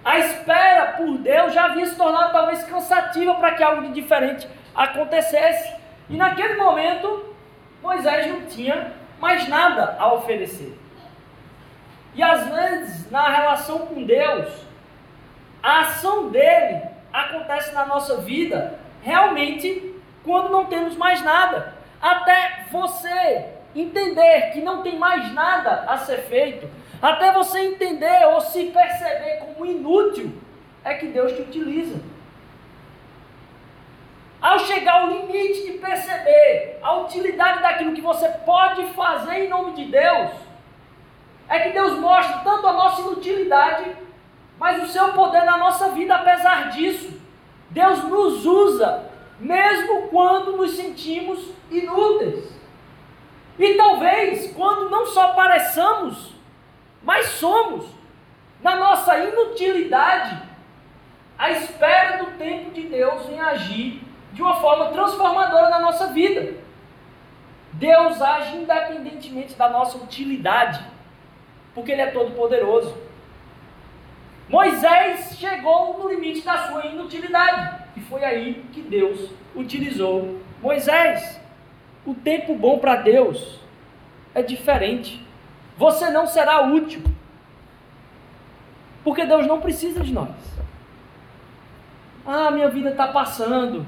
A 0.07 0.21
espera 0.21 0.93
por 0.93 1.19
Deus 1.19 1.53
já 1.53 1.65
havia 1.65 1.85
se 1.85 1.97
tornado 1.97 2.31
talvez 2.31 2.63
cansativa 2.63 3.35
para 3.35 3.57
que 3.57 3.63
algo 3.65 3.83
de 3.83 3.93
diferente 3.93 4.49
acontecesse. 4.73 5.75
E 6.09 6.17
naquele 6.17 6.55
momento, 6.55 7.35
Moisés 7.83 8.29
não 8.29 8.43
tinha 8.43 8.93
mais 9.19 9.49
nada 9.49 9.97
a 9.99 10.13
oferecer. 10.15 10.79
E 12.15 12.23
às 12.23 12.47
vezes, 12.47 13.11
na 13.11 13.29
relação 13.29 13.81
com 13.81 14.05
Deus, 14.05 14.49
a 15.61 15.81
ação 15.81 16.29
dele 16.29 16.83
acontece 17.13 17.75
na 17.75 17.85
nossa 17.85 18.19
vida 18.19 18.79
realmente 19.03 19.93
quando 20.23 20.51
não 20.51 20.67
temos 20.67 20.97
mais 20.97 21.21
nada. 21.21 21.75
Até 22.01 22.67
você 22.71 23.47
entender 23.75 24.53
que 24.53 24.61
não 24.61 24.85
tem 24.85 24.97
mais 25.01 25.35
nada 25.35 25.85
a 25.89 25.99
ser 25.99 26.19
feito, 26.29 26.71
até 27.07 27.31
você 27.31 27.61
entender 27.61 28.27
ou 28.27 28.41
se 28.41 28.65
perceber 28.65 29.39
como 29.39 29.65
inútil, 29.65 30.33
é 30.83 30.95
que 30.95 31.07
Deus 31.07 31.33
te 31.35 31.43
utiliza. 31.43 32.01
Ao 34.43 34.59
chegar 34.59 35.03
ao 35.03 35.11
limite 35.11 35.71
de 35.71 35.79
perceber 35.79 36.81
a 36.83 36.97
utilidade 36.97 37.63
daquilo 37.63 37.95
que 37.95 38.01
você 38.01 38.29
pode 38.45 38.87
fazer 38.89 39.45
em 39.45 39.49
nome 39.49 39.75
de 39.75 39.85
Deus, 39.85 40.33
é 41.49 41.61
que 41.61 41.69
Deus 41.69 41.97
mostra 41.97 42.39
tanto 42.39 42.67
a 42.67 42.73
nossa 42.73 43.01
inutilidade, 43.03 43.89
mas 44.59 44.83
o 44.83 44.89
seu 44.89 45.13
poder 45.13 45.45
na 45.45 45.59
nossa 45.59 45.91
vida, 45.91 46.17
apesar 46.17 46.71
disso. 46.71 47.21
Deus 47.71 48.03
nos 48.03 48.45
usa, 48.45 49.09
mesmo 49.39 50.09
quando 50.09 50.57
nos 50.57 50.73
sentimos 50.73 51.53
inúteis. 51.71 52.53
E 53.61 53.75
talvez, 53.75 54.53
quando 54.57 54.91
não 54.91 55.07
só 55.07 55.35
pareçamos, 55.35 56.36
mas 57.07 57.27
somos, 57.27 57.87
na 58.61 58.75
nossa 58.75 59.17
inutilidade, 59.17 60.43
à 61.39 61.53
espera 61.53 62.25
do 62.25 62.33
tempo 62.33 62.73
de 62.73 62.83
Deus 62.83 63.29
em 63.29 63.39
agir 63.39 64.03
de 64.33 64.43
uma 64.43 64.57
forma 64.57 64.87
transformadora 64.87 65.71
na 65.71 65.79
nossa 65.79 66.09
vida. 66.09 66.55
Deus 67.75 68.21
age 68.21 68.57
independentemente 68.57 69.55
da 69.55 69.69
nossa 69.69 69.97
utilidade, 69.99 70.85
porque 71.75 71.93
Ele 71.93 72.03
é 72.03 72.11
todo 72.11 72.35
poderoso. 72.35 72.97
Moisés 74.49 75.37
chegou 75.39 75.99
no 75.99 76.09
limite 76.09 76.43
da 76.43 76.67
sua 76.67 76.87
inutilidade, 76.87 77.85
e 77.97 78.01
foi 78.01 78.25
aí 78.25 78.67
que 78.73 78.81
Deus 78.81 79.31
utilizou 79.55 80.41
Moisés. 80.61 81.41
O 82.05 82.15
tempo 82.15 82.57
bom 82.57 82.79
para 82.79 82.97
Deus 82.97 83.61
é 84.35 84.43
diferente. 84.43 85.26
Você 85.77 86.09
não 86.11 86.27
será 86.27 86.63
útil, 86.63 87.03
porque 89.05 89.27
Deus 89.27 89.47
não 89.47 89.61
precisa 89.61 90.03
de 90.03 90.13
nós. 90.13 90.31
Ah, 92.27 92.51
minha 92.51 92.69
vida 92.69 92.91
está 92.91 93.09
passando. 93.09 93.87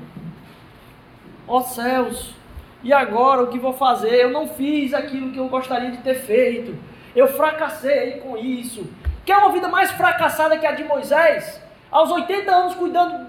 Ó 1.47 1.59
oh, 1.59 1.63
céus, 1.63 2.35
e 2.83 2.93
agora 2.93 3.43
o 3.43 3.49
que 3.49 3.59
vou 3.59 3.73
fazer? 3.73 4.15
Eu 4.15 4.31
não 4.31 4.47
fiz 4.47 4.95
aquilo 4.95 5.33
que 5.33 5.39
eu 5.39 5.49
gostaria 5.49 5.91
de 5.91 5.99
ter 5.99 6.15
feito. 6.15 6.77
Eu 7.17 7.27
fracassei 7.27 8.21
com 8.21 8.37
isso. 8.37 8.87
Quer 9.25 9.39
uma 9.39 9.51
vida 9.51 9.69
mais 9.69 9.91
fracassada 9.91 10.59
que 10.59 10.67
a 10.67 10.73
de 10.73 10.85
Moisés? 10.85 11.61
Aos 11.91 12.11
80 12.11 12.51
anos 12.51 12.75
cuidando 12.75 13.27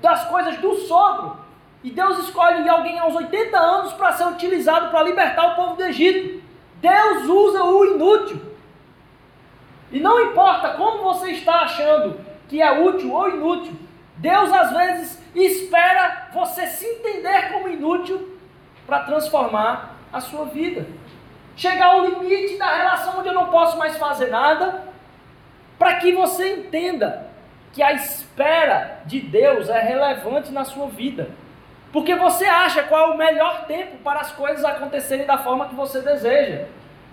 das 0.00 0.24
coisas 0.24 0.56
do 0.58 0.74
sogro. 0.74 1.36
E 1.84 1.90
Deus 1.90 2.18
escolhe 2.18 2.68
alguém 2.68 2.98
aos 2.98 3.14
80 3.14 3.56
anos 3.56 3.92
para 3.92 4.12
ser 4.12 4.26
utilizado 4.26 4.90
para 4.90 5.04
libertar 5.04 5.52
o 5.52 5.54
povo 5.54 5.76
do 5.76 5.84
Egito. 5.84 6.42
Deus 6.80 7.24
usa 7.28 7.64
o 7.64 7.84
inútil. 7.84 8.40
E 9.90 10.00
não 10.00 10.20
importa 10.20 10.74
como 10.74 11.02
você 11.02 11.32
está 11.32 11.62
achando 11.62 12.20
que 12.48 12.60
é 12.60 12.80
útil 12.80 13.12
ou 13.12 13.28
inútil, 13.28 13.72
Deus 14.16 14.52
às 14.52 14.72
vezes 14.72 15.22
espera 15.34 16.28
você 16.32 16.66
se 16.66 16.84
entender 16.84 17.52
como 17.52 17.68
inútil 17.68 18.36
para 18.86 19.00
transformar 19.00 19.96
a 20.12 20.20
sua 20.20 20.46
vida. 20.46 20.86
Chegar 21.56 21.86
ao 21.86 22.06
limite 22.06 22.56
da 22.56 22.76
relação 22.76 23.18
onde 23.18 23.28
eu 23.28 23.34
não 23.34 23.48
posso 23.48 23.76
mais 23.76 23.96
fazer 23.96 24.28
nada, 24.28 24.88
para 25.78 25.96
que 25.96 26.12
você 26.12 26.54
entenda 26.54 27.28
que 27.72 27.82
a 27.82 27.92
espera 27.92 29.02
de 29.06 29.20
Deus 29.20 29.68
é 29.68 29.80
relevante 29.80 30.50
na 30.50 30.64
sua 30.64 30.86
vida. 30.88 31.30
Porque 31.92 32.14
você 32.14 32.44
acha 32.44 32.82
qual 32.82 33.10
é 33.10 33.14
o 33.14 33.18
melhor 33.18 33.66
tempo 33.66 33.96
para 33.98 34.20
as 34.20 34.30
coisas 34.32 34.64
acontecerem 34.64 35.26
da 35.26 35.38
forma 35.38 35.68
que 35.68 35.74
você 35.74 36.00
deseja. 36.00 36.66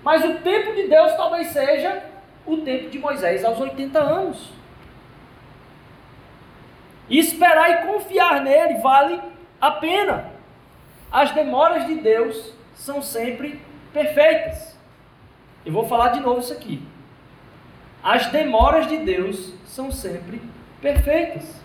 Mas 0.03 0.23
o 0.23 0.35
tempo 0.35 0.73
de 0.73 0.87
Deus 0.87 1.13
talvez 1.13 1.47
seja 1.47 2.03
o 2.45 2.57
tempo 2.57 2.89
de 2.89 2.99
Moisés 2.99 3.43
aos 3.43 3.59
80 3.59 3.99
anos. 3.99 4.51
E 7.09 7.17
esperar 7.19 7.69
e 7.71 7.87
confiar 7.87 8.41
nele 8.41 8.79
vale 8.79 9.21
a 9.61 9.71
pena. 9.71 10.31
As 11.11 11.31
demoras 11.31 11.85
de 11.85 11.95
Deus 11.95 12.53
são 12.75 13.01
sempre 13.01 13.61
perfeitas. 13.93 14.77
Eu 15.65 15.71
vou 15.71 15.87
falar 15.87 16.09
de 16.09 16.19
novo 16.19 16.41
isso 16.41 16.53
aqui. 16.53 16.85
As 18.03 18.27
demoras 18.27 18.87
de 18.87 18.97
Deus 18.97 19.53
são 19.65 19.91
sempre 19.91 20.41
perfeitas. 20.81 21.64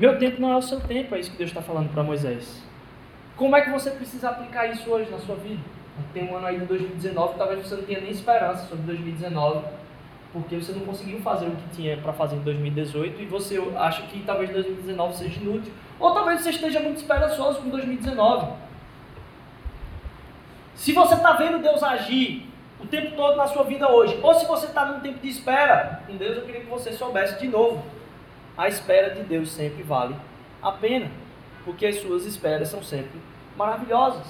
Meu 0.00 0.18
tempo 0.18 0.40
não 0.40 0.50
é 0.50 0.56
o 0.56 0.62
seu 0.62 0.80
tempo, 0.80 1.14
é 1.14 1.20
isso 1.20 1.30
que 1.30 1.36
Deus 1.36 1.50
está 1.50 1.60
falando 1.60 1.92
para 1.92 2.02
Moisés. 2.02 2.62
Como 3.36 3.54
é 3.54 3.60
que 3.60 3.68
você 3.68 3.90
precisa 3.90 4.30
aplicar 4.30 4.66
isso 4.68 4.90
hoje 4.90 5.10
na 5.10 5.18
sua 5.18 5.36
vida? 5.36 5.60
Tem 6.14 6.24
um 6.26 6.34
ano 6.38 6.46
aí 6.46 6.58
de 6.58 6.64
2019, 6.64 7.34
talvez 7.36 7.68
você 7.68 7.74
não 7.76 7.82
tenha 7.82 8.00
nem 8.00 8.10
esperança 8.10 8.66
sobre 8.66 8.86
2019, 8.86 9.62
porque 10.32 10.56
você 10.56 10.72
não 10.72 10.86
conseguiu 10.86 11.20
fazer 11.20 11.48
o 11.48 11.50
que 11.50 11.76
tinha 11.76 11.98
para 11.98 12.14
fazer 12.14 12.36
em 12.36 12.40
2018 12.40 13.20
e 13.20 13.26
você 13.26 13.62
acha 13.76 14.00
que 14.06 14.22
talvez 14.22 14.48
2019 14.48 15.16
seja 15.16 15.38
inútil, 15.38 15.70
ou 15.98 16.14
talvez 16.14 16.40
você 16.40 16.48
esteja 16.48 16.80
muito 16.80 16.96
esperançoso 16.96 17.60
com 17.60 17.68
2019. 17.68 18.54
Se 20.76 20.94
você 20.94 21.12
está 21.12 21.34
vendo 21.34 21.58
Deus 21.58 21.82
agir 21.82 22.48
o 22.82 22.86
tempo 22.86 23.14
todo 23.14 23.36
na 23.36 23.46
sua 23.46 23.64
vida 23.64 23.86
hoje. 23.92 24.18
Ou 24.22 24.32
se 24.32 24.46
você 24.46 24.64
está 24.64 24.86
num 24.86 25.00
tempo 25.00 25.18
de 25.18 25.28
espera 25.28 26.00
com 26.06 26.16
Deus, 26.16 26.38
eu 26.38 26.44
queria 26.44 26.62
que 26.62 26.70
você 26.70 26.90
soubesse 26.90 27.38
de 27.38 27.48
novo. 27.48 27.99
A 28.60 28.68
espera 28.68 29.14
de 29.14 29.22
Deus 29.22 29.52
sempre 29.52 29.82
vale 29.82 30.14
a 30.60 30.70
pena, 30.70 31.10
porque 31.64 31.86
as 31.86 31.96
suas 31.96 32.26
esperas 32.26 32.68
são 32.68 32.82
sempre 32.82 33.18
maravilhosas. 33.56 34.26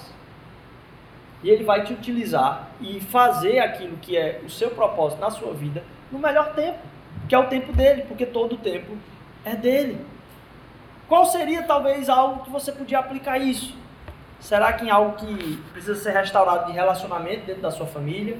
E 1.43 1.49
Ele 1.49 1.65
vai 1.65 1.83
te 1.83 1.91
utilizar 1.91 2.69
e 2.79 3.01
fazer 3.01 3.59
aquilo 3.59 3.97
que 3.97 4.15
é 4.15 4.39
o 4.45 4.49
seu 4.49 4.69
propósito 4.69 5.19
na 5.19 5.29
sua 5.29 5.53
vida 5.53 5.83
no 6.09 6.17
melhor 6.17 6.53
tempo, 6.53 6.79
que 7.27 7.35
é 7.35 7.37
o 7.37 7.47
tempo 7.47 7.73
dele, 7.73 8.03
porque 8.03 8.25
todo 8.25 8.53
o 8.55 8.57
tempo 8.57 8.97
é 9.43 9.53
dele. 9.53 9.99
Qual 11.09 11.25
seria 11.25 11.63
talvez 11.63 12.07
algo 12.07 12.45
que 12.45 12.49
você 12.49 12.71
podia 12.71 12.99
aplicar 12.99 13.37
isso? 13.37 13.75
Será 14.39 14.71
que 14.71 14.85
em 14.85 14.89
algo 14.89 15.17
que 15.17 15.57
precisa 15.73 15.95
ser 15.95 16.11
restaurado 16.13 16.67
de 16.67 16.71
relacionamento 16.71 17.47
dentro 17.47 17.63
da 17.63 17.71
sua 17.71 17.85
família? 17.85 18.37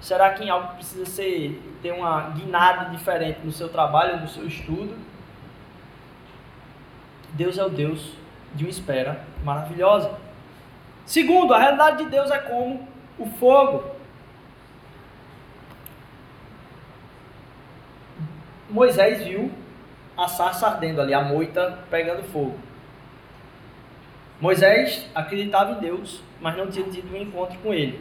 Será 0.00 0.30
que 0.30 0.44
em 0.44 0.50
algo 0.50 0.68
que 0.68 0.74
precisa 0.76 1.06
ser, 1.06 1.60
ter 1.82 1.90
uma 1.90 2.30
guinada 2.30 2.88
diferente 2.90 3.40
no 3.42 3.50
seu 3.50 3.68
trabalho, 3.68 4.20
no 4.20 4.28
seu 4.28 4.46
estudo? 4.46 5.12
Deus 7.34 7.58
é 7.58 7.64
o 7.64 7.68
Deus 7.68 8.12
de 8.54 8.64
uma 8.64 8.70
espera 8.70 9.20
maravilhosa. 9.44 10.10
Segundo, 11.04 11.52
a 11.52 11.58
realidade 11.58 12.04
de 12.04 12.10
Deus 12.10 12.30
é 12.30 12.38
como 12.38 12.88
o 13.18 13.26
fogo. 13.26 13.84
Moisés 18.70 19.22
viu 19.24 19.52
a 20.16 20.26
sarça 20.28 20.66
ardendo 20.66 21.00
ali, 21.00 21.12
a 21.12 21.22
moita 21.22 21.78
pegando 21.90 22.22
fogo. 22.24 22.58
Moisés 24.40 25.08
acreditava 25.14 25.72
em 25.72 25.80
Deus, 25.80 26.20
mas 26.40 26.56
não 26.56 26.68
tinha 26.68 26.88
tido 26.88 27.12
um 27.14 27.20
encontro 27.20 27.58
com 27.58 27.72
ele. 27.72 28.00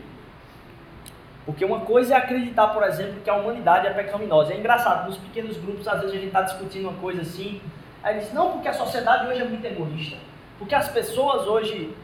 Porque 1.46 1.66
uma 1.66 1.82
coisa 1.82 2.13
é 2.13 2.18
acreditar, 2.18 2.68
por 2.68 2.84
exemplo, 2.84 3.22
que 3.22 3.30
a 3.30 3.36
humanidade 3.36 3.88
é 3.88 3.94
pecaminosa. 3.94 4.54
É 4.54 4.58
engraçado, 4.58 5.08
nos 5.08 5.18
pequenos 5.18 5.58
grupos, 5.58 5.88
às 5.88 6.00
vezes 6.00 6.12
a 6.12 6.18
gente 6.18 6.28
está 6.28 6.42
discutindo 6.42 6.88
uma 6.88 7.00
coisa 7.00 7.22
assim, 7.22 7.62
aí 8.03 8.19
diz, 8.19 8.33
não, 8.33 8.51
porque 8.51 8.67
a 8.67 8.74
sociedade 8.74 9.27
hoje 9.27 9.41
é 9.41 9.45
muito 9.45 9.65
egoísta. 9.65 10.17
Porque 10.60 10.75
as 10.75 10.89
pessoas 10.89 11.48
hoje, 11.48 11.95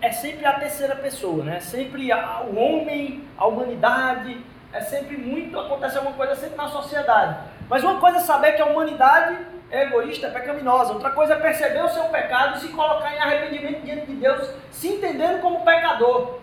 é 0.00 0.10
sempre 0.10 0.44
a 0.44 0.54
terceira 0.54 0.96
pessoa, 0.96 1.44
né? 1.44 1.56
É 1.56 1.60
sempre 1.60 2.10
a, 2.10 2.42
o 2.42 2.56
homem, 2.56 3.24
a 3.36 3.46
humanidade, 3.46 4.44
é 4.72 4.80
sempre 4.80 5.16
muito, 5.16 5.58
acontece 5.58 5.96
alguma 5.96 6.16
coisa 6.16 6.34
sempre 6.34 6.56
na 6.56 6.68
sociedade. 6.68 7.38
Mas 7.68 7.84
uma 7.84 8.00
coisa 8.00 8.18
é 8.18 8.20
saber 8.20 8.52
que 8.52 8.62
a 8.62 8.66
humanidade 8.66 9.38
é 9.70 9.84
egoísta, 9.84 10.26
é 10.26 10.30
pecaminosa. 10.30 10.92
Outra 10.92 11.10
coisa 11.10 11.34
é 11.34 11.40
perceber 11.40 11.84
o 11.84 11.88
seu 11.88 12.04
pecado 12.04 12.56
e 12.56 12.60
se 12.60 12.68
colocar 12.68 13.14
em 13.14 13.18
arrependimento 13.18 13.84
diante 13.84 14.06
de 14.06 14.14
Deus, 14.14 14.48
se 14.70 14.88
entendendo 14.88 15.40
como 15.40 15.64
pecador. 15.64 16.38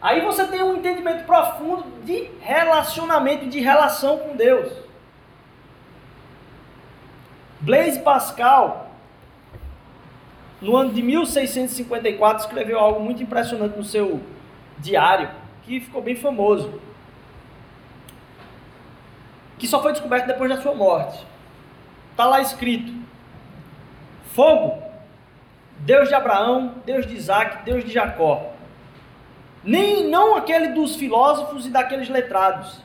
Aí 0.00 0.20
você 0.20 0.46
tem 0.46 0.62
um 0.62 0.76
entendimento 0.76 1.24
profundo 1.24 1.84
de 2.04 2.30
relacionamento, 2.40 3.46
de 3.46 3.60
relação 3.60 4.18
com 4.18 4.36
Deus. 4.36 4.72
Blaise 7.62 8.00
Pascal, 8.00 8.90
no 10.60 10.76
ano 10.76 10.92
de 10.92 11.00
1654, 11.00 12.44
escreveu 12.44 12.76
algo 12.76 13.00
muito 13.00 13.22
impressionante 13.22 13.76
no 13.76 13.84
seu 13.84 14.20
diário, 14.78 15.30
que 15.62 15.78
ficou 15.78 16.02
bem 16.02 16.16
famoso. 16.16 16.80
Que 19.58 19.68
só 19.68 19.80
foi 19.80 19.92
descoberto 19.92 20.26
depois 20.26 20.50
da 20.50 20.60
sua 20.60 20.74
morte. 20.74 21.24
Está 22.10 22.26
lá 22.26 22.40
escrito: 22.40 22.92
fogo, 24.34 24.82
Deus 25.78 26.08
de 26.08 26.14
Abraão, 26.16 26.74
Deus 26.84 27.06
de 27.06 27.14
Isaac, 27.14 27.64
Deus 27.64 27.84
de 27.84 27.92
Jacó. 27.92 28.50
Nem 29.62 30.08
não 30.08 30.34
aquele 30.34 30.68
dos 30.68 30.96
filósofos 30.96 31.64
e 31.64 31.70
daqueles 31.70 32.08
letrados. 32.08 32.82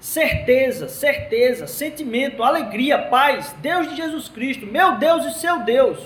Certeza, 0.00 0.88
certeza, 0.88 1.66
sentimento, 1.66 2.42
alegria, 2.42 2.98
paz, 2.98 3.52
Deus 3.60 3.88
de 3.88 3.96
Jesus 3.96 4.28
Cristo, 4.28 4.66
meu 4.66 4.96
Deus 4.98 5.24
e 5.24 5.34
seu 5.34 5.60
Deus. 5.60 5.98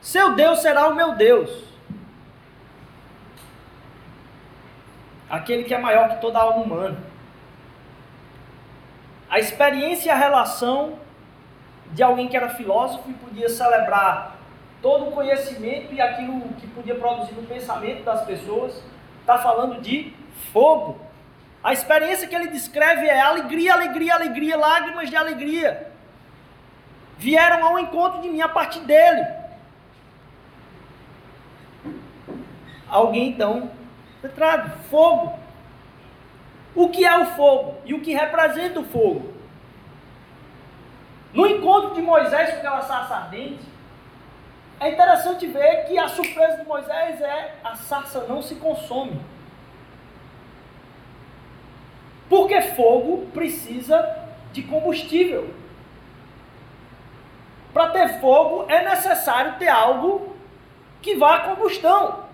Seu 0.00 0.34
Deus 0.34 0.60
será 0.60 0.88
o 0.88 0.94
meu 0.94 1.14
Deus. 1.14 1.64
Aquele 5.28 5.64
que 5.64 5.74
é 5.74 5.78
maior 5.78 6.08
que 6.08 6.20
toda 6.20 6.38
a 6.38 6.42
alma 6.42 6.64
humana. 6.64 6.98
a 9.30 9.38
experiência 9.38 10.08
e 10.08 10.10
a 10.10 10.16
relação 10.16 10.98
de 11.92 12.02
alguém 12.02 12.28
que 12.28 12.36
era 12.36 12.48
filósofo 12.50 13.10
e 13.10 13.14
podia 13.14 13.48
celebrar 13.48 14.36
todo 14.80 15.08
o 15.08 15.12
conhecimento 15.12 15.92
e 15.92 16.00
aquilo 16.00 16.40
que 16.54 16.66
podia 16.68 16.94
produzir 16.94 17.34
no 17.34 17.42
pensamento 17.42 18.04
das 18.04 18.24
pessoas, 18.24 18.82
está 19.20 19.38
falando 19.38 19.80
de 19.80 20.14
fogo. 20.52 20.98
A 21.62 21.72
experiência 21.72 22.28
que 22.28 22.34
ele 22.34 22.48
descreve 22.48 23.06
é 23.06 23.20
alegria, 23.20 23.74
alegria, 23.74 24.14
alegria, 24.14 24.56
lágrimas 24.56 25.10
de 25.10 25.16
alegria. 25.16 25.90
Vieram 27.18 27.66
ao 27.66 27.78
encontro 27.78 28.20
de 28.20 28.28
mim 28.28 28.40
a 28.40 28.48
partir 28.48 28.80
dele. 28.80 29.26
Alguém 32.88 33.30
então, 33.30 33.70
centrado, 34.20 34.70
fogo. 34.88 35.36
O 36.74 36.88
que 36.88 37.04
é 37.04 37.18
o 37.18 37.26
fogo 37.26 37.76
e 37.84 37.92
o 37.92 38.00
que 38.00 38.14
representa 38.14 38.78
o 38.78 38.84
fogo? 38.84 39.34
No 41.32 41.46
encontro 41.46 41.94
de 41.94 42.00
Moisés 42.00 42.50
com 42.50 42.58
aquela 42.58 42.82
sarça 42.82 43.16
ardente, 43.16 43.64
é 44.80 44.90
interessante 44.90 45.46
ver 45.46 45.86
que 45.86 45.98
a 45.98 46.08
surpresa 46.08 46.58
de 46.58 46.64
Moisés 46.64 47.20
é 47.20 47.56
a 47.64 47.74
sarça 47.74 48.24
não 48.28 48.40
se 48.40 48.54
consome. 48.54 49.20
Porque 52.28 52.60
fogo 52.60 53.26
precisa 53.32 54.16
de 54.52 54.62
combustível. 54.62 55.50
Para 57.72 57.90
ter 57.90 58.20
fogo 58.20 58.64
é 58.68 58.84
necessário 58.84 59.56
ter 59.58 59.68
algo 59.68 60.36
que 61.00 61.16
vá 61.16 61.36
à 61.36 61.40
combustão. 61.40 62.24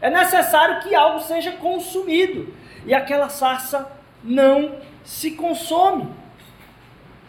É 0.00 0.08
necessário 0.08 0.80
que 0.80 0.94
algo 0.94 1.20
seja 1.20 1.52
consumido. 1.52 2.54
E 2.86 2.94
aquela 2.94 3.28
sarça 3.28 3.90
não 4.22 4.76
se 5.04 5.32
consome 5.32 6.20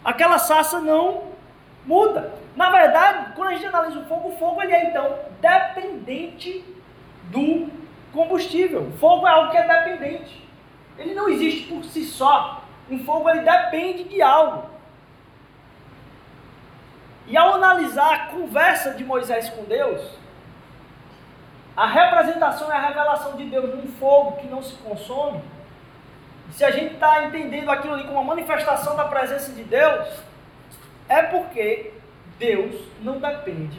aquela 0.04 0.38
sarça 0.38 0.80
não 0.80 1.24
muda. 1.86 2.32
Na 2.56 2.70
verdade, 2.70 3.32
quando 3.34 3.48
a 3.48 3.54
gente 3.54 3.66
analisa 3.66 4.00
o 4.00 4.04
fogo, 4.04 4.28
o 4.28 4.36
fogo 4.36 4.62
ele 4.62 4.72
é 4.72 4.90
então 4.90 5.18
dependente 5.40 6.64
do 7.24 7.68
combustível. 8.12 8.82
O 8.82 8.98
fogo 8.98 9.26
é 9.26 9.30
algo 9.30 9.50
que 9.50 9.56
é 9.56 9.66
dependente. 9.66 10.41
Ele 10.98 11.14
não 11.14 11.28
existe 11.28 11.68
por 11.68 11.84
si 11.84 12.04
só. 12.04 12.62
Um 12.90 13.04
fogo 13.04 13.28
ele 13.30 13.40
depende 13.40 14.04
de 14.04 14.20
algo. 14.20 14.70
E 17.26 17.36
ao 17.36 17.54
analisar 17.54 18.14
a 18.14 18.26
conversa 18.26 18.94
de 18.94 19.04
Moisés 19.04 19.48
com 19.50 19.64
Deus, 19.64 20.02
a 21.76 21.86
representação 21.86 22.68
e 22.68 22.72
a 22.72 22.80
revelação 22.80 23.36
de 23.36 23.44
Deus 23.44 23.74
num 23.74 23.90
fogo 23.92 24.36
que 24.38 24.46
não 24.46 24.62
se 24.62 24.74
consome, 24.76 25.40
se 26.50 26.64
a 26.64 26.70
gente 26.70 26.94
está 26.94 27.24
entendendo 27.24 27.70
aquilo 27.70 27.94
ali 27.94 28.02
como 28.02 28.14
uma 28.14 28.34
manifestação 28.34 28.94
da 28.96 29.04
presença 29.04 29.52
de 29.52 29.64
Deus, 29.64 30.08
é 31.08 31.22
porque 31.22 31.92
Deus 32.38 32.82
não 33.00 33.18
depende 33.18 33.78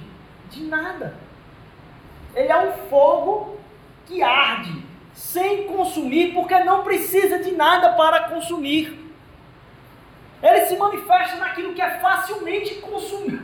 de 0.49 0.63
nada. 0.63 1.15
Ele 2.35 2.51
é 2.51 2.57
um 2.57 2.71
fogo 2.89 3.59
que 4.07 4.23
arde, 4.23 4.82
sem 5.13 5.67
consumir, 5.67 6.33
porque 6.33 6.57
não 6.63 6.83
precisa 6.83 7.39
de 7.39 7.51
nada 7.51 7.93
para 7.93 8.29
consumir. 8.29 8.99
Ele 10.41 10.65
se 10.65 10.75
manifesta 10.75 11.37
naquilo 11.37 11.73
que 11.73 11.81
é 11.81 11.99
facilmente 11.99 12.75
consumido, 12.75 13.41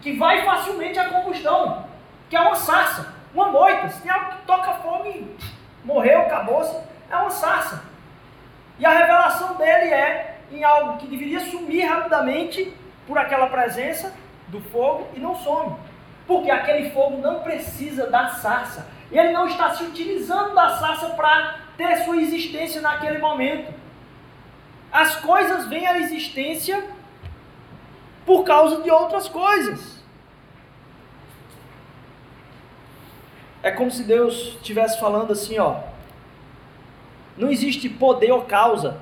que 0.00 0.16
vai 0.16 0.44
facilmente 0.44 0.98
à 0.98 1.04
combustão, 1.10 1.84
que 2.30 2.36
é 2.36 2.40
uma 2.40 2.54
sarça, 2.54 3.14
uma 3.34 3.48
moita. 3.48 3.88
Se 3.88 4.00
tem 4.00 4.10
algo 4.10 4.30
que 4.36 4.46
toca 4.46 4.72
fome, 4.74 5.36
morreu, 5.84 6.22
acabou-se, 6.22 6.74
é 7.10 7.16
uma 7.16 7.30
sarça. 7.30 7.82
E 8.78 8.86
a 8.86 8.90
revelação 8.90 9.54
dele 9.56 9.92
é 9.92 10.38
em 10.50 10.64
algo 10.64 10.98
que 10.98 11.06
deveria 11.06 11.40
sumir 11.40 11.86
rapidamente 11.86 12.74
por 13.06 13.18
aquela 13.18 13.48
presença 13.48 14.14
do 14.48 14.60
fogo 14.60 15.08
e 15.14 15.20
não 15.20 15.34
some. 15.34 15.76
Porque 16.26 16.50
aquele 16.50 16.90
fogo 16.90 17.18
não 17.18 17.40
precisa 17.40 18.08
da 18.10 18.28
sarça. 18.28 18.86
E 19.12 19.18
ele 19.18 19.32
não 19.32 19.46
está 19.46 19.74
se 19.74 19.84
utilizando 19.84 20.54
da 20.54 20.70
sarça 20.78 21.10
para 21.10 21.58
ter 21.76 21.98
sua 21.98 22.16
existência 22.16 22.80
naquele 22.80 23.18
momento. 23.18 23.72
As 24.90 25.16
coisas 25.16 25.66
vêm 25.68 25.86
à 25.86 25.98
existência 25.98 26.82
por 28.24 28.42
causa 28.42 28.82
de 28.82 28.90
outras 28.90 29.28
coisas. 29.28 30.02
É 33.62 33.70
como 33.70 33.90
se 33.90 34.02
Deus 34.02 34.56
estivesse 34.56 34.98
falando 34.98 35.32
assim, 35.32 35.58
ó. 35.58 35.80
Não 37.36 37.50
existe 37.50 37.88
poder 37.90 38.32
ou 38.32 38.42
causa 38.42 38.98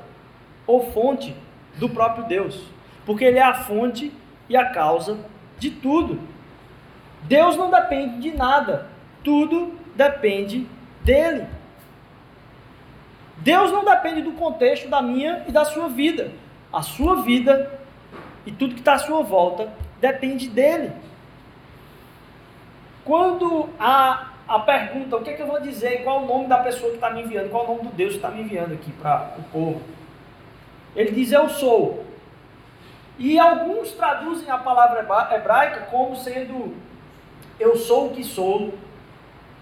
ou 0.66 0.92
fonte 0.92 1.35
do 1.77 1.88
próprio 1.88 2.25
Deus, 2.25 2.61
porque 3.07 3.25
Ele 3.25 3.38
é 3.38 3.42
a 3.42 3.55
fonte 3.55 4.12
e 4.49 4.57
a 4.57 4.70
causa 4.70 5.18
de 5.59 5.70
tudo. 5.70 6.20
Deus 7.23 7.57
não 7.57 7.70
depende 7.70 8.20
de 8.20 8.37
nada, 8.37 8.88
tudo 9.23 9.80
depende 10.00 10.66
dele. 11.04 11.46
Deus 13.38 13.70
não 13.70 13.84
depende 13.84 14.22
do 14.22 14.32
contexto 14.32 14.88
da 14.88 15.02
minha 15.02 15.44
e 15.46 15.52
da 15.52 15.64
sua 15.64 15.88
vida. 15.88 16.30
A 16.72 16.82
sua 16.82 17.22
vida 17.22 17.78
e 18.46 18.52
tudo 18.52 18.74
que 18.74 18.80
está 18.80 18.94
à 18.94 18.98
sua 18.98 19.22
volta 19.22 19.68
depende 20.00 20.48
dele. 20.48 20.92
Quando 23.04 23.68
a 23.78 24.28
a 24.48 24.58
pergunta, 24.58 25.16
o 25.16 25.22
que, 25.22 25.30
é 25.30 25.34
que 25.34 25.42
eu 25.42 25.46
vou 25.46 25.60
dizer, 25.60 26.02
qual 26.02 26.24
o 26.24 26.26
nome 26.26 26.48
da 26.48 26.58
pessoa 26.58 26.90
que 26.90 26.96
está 26.96 27.08
me 27.08 27.22
enviando, 27.22 27.50
qual 27.50 27.62
o 27.62 27.68
nome 27.68 27.82
do 27.88 27.94
Deus 27.94 28.10
que 28.10 28.16
está 28.16 28.30
me 28.32 28.40
enviando 28.42 28.72
aqui 28.72 28.90
para 28.90 29.36
o 29.38 29.44
povo. 29.44 29.80
Ele 30.96 31.12
diz 31.12 31.30
eu 31.30 31.48
sou. 31.48 32.04
E 33.16 33.38
alguns 33.38 33.92
traduzem 33.92 34.50
a 34.50 34.58
palavra 34.58 35.06
hebraica 35.36 35.86
como 35.88 36.16
sendo 36.16 36.74
eu 37.60 37.76
sou 37.76 38.08
o 38.08 38.10
que 38.10 38.24
sou, 38.24 38.74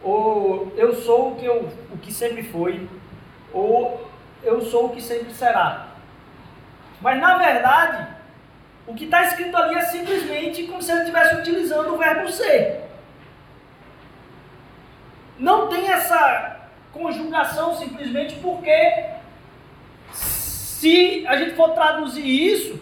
ou 0.03 0.73
eu 0.77 0.95
sou 0.95 1.33
o 1.33 1.37
que, 1.37 1.45
eu, 1.45 1.69
o 1.93 1.99
que 1.99 2.13
sempre 2.13 2.43
foi, 2.43 2.89
ou 3.53 4.09
eu 4.43 4.61
sou 4.61 4.87
o 4.87 4.91
que 4.91 5.03
sempre 5.03 5.33
será. 5.33 5.89
Mas 7.01 7.21
na 7.21 7.37
verdade, 7.37 8.09
o 8.87 8.95
que 8.95 9.05
está 9.05 9.23
escrito 9.25 9.57
ali 9.57 9.75
é 9.75 9.83
simplesmente 9.83 10.65
como 10.65 10.83
se 10.83 10.91
ele 10.91 11.01
estivesse 11.01 11.37
utilizando 11.37 11.95
o 11.95 11.99
verbo 11.99 12.29
ser 12.31 12.89
não 15.39 15.69
tem 15.69 15.89
essa 15.91 16.57
conjugação 16.93 17.77
simplesmente 17.77 18.35
porque 18.37 19.05
se 20.13 21.25
a 21.27 21.37
gente 21.37 21.55
for 21.55 21.71
traduzir 21.71 22.25
isso, 22.27 22.81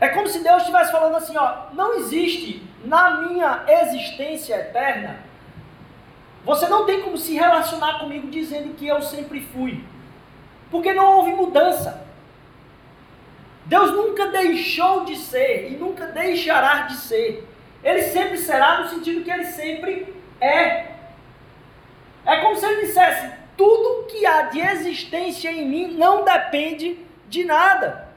é 0.00 0.08
como 0.08 0.28
se 0.28 0.42
Deus 0.42 0.62
estivesse 0.62 0.92
falando 0.92 1.16
assim, 1.16 1.36
ó, 1.36 1.66
não 1.72 1.96
existe 1.96 2.62
na 2.84 3.22
minha 3.22 3.64
existência 3.66 4.54
eterna, 4.54 5.20
você 6.46 6.68
não 6.68 6.86
tem 6.86 7.02
como 7.02 7.18
se 7.18 7.34
relacionar 7.34 7.98
comigo 7.98 8.28
dizendo 8.28 8.74
que 8.74 8.86
eu 8.86 9.02
sempre 9.02 9.40
fui. 9.40 9.82
Porque 10.70 10.92
não 10.92 11.16
houve 11.16 11.32
mudança. 11.32 12.06
Deus 13.64 13.90
nunca 13.90 14.28
deixou 14.28 15.04
de 15.04 15.16
ser 15.16 15.72
e 15.72 15.76
nunca 15.76 16.06
deixará 16.06 16.82
de 16.82 16.98
ser. 16.98 17.44
Ele 17.82 18.00
sempre 18.02 18.38
será 18.38 18.80
no 18.80 18.88
sentido 18.88 19.24
que 19.24 19.30
ele 19.30 19.44
sempre 19.44 20.14
é. 20.40 20.92
É 22.24 22.36
como 22.36 22.54
se 22.54 22.64
ele 22.64 22.82
dissesse: 22.82 23.28
tudo 23.56 24.06
que 24.06 24.24
há 24.24 24.42
de 24.42 24.60
existência 24.60 25.50
em 25.50 25.68
mim 25.68 25.94
não 25.94 26.24
depende 26.24 26.96
de 27.28 27.42
nada. 27.42 28.08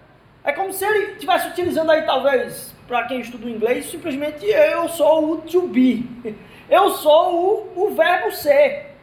É 0.44 0.52
como 0.52 0.72
se 0.72 0.86
ele 0.86 1.14
estivesse 1.14 1.48
utilizando 1.48 1.92
aí, 1.92 2.04
talvez, 2.04 2.76
para 2.88 3.06
quem 3.08 3.22
estuda 3.22 3.48
o 3.48 3.50
inglês, 3.50 3.90
simplesmente 3.90 4.46
eu 4.46 4.88
sou 4.88 5.32
o 5.32 5.38
to 5.42 5.68
be. 5.68 6.08
Eu 6.70 6.92
sou 6.92 7.74
o, 7.76 7.86
o 7.86 7.96
verbo 7.96 8.32
ser. 8.32 8.96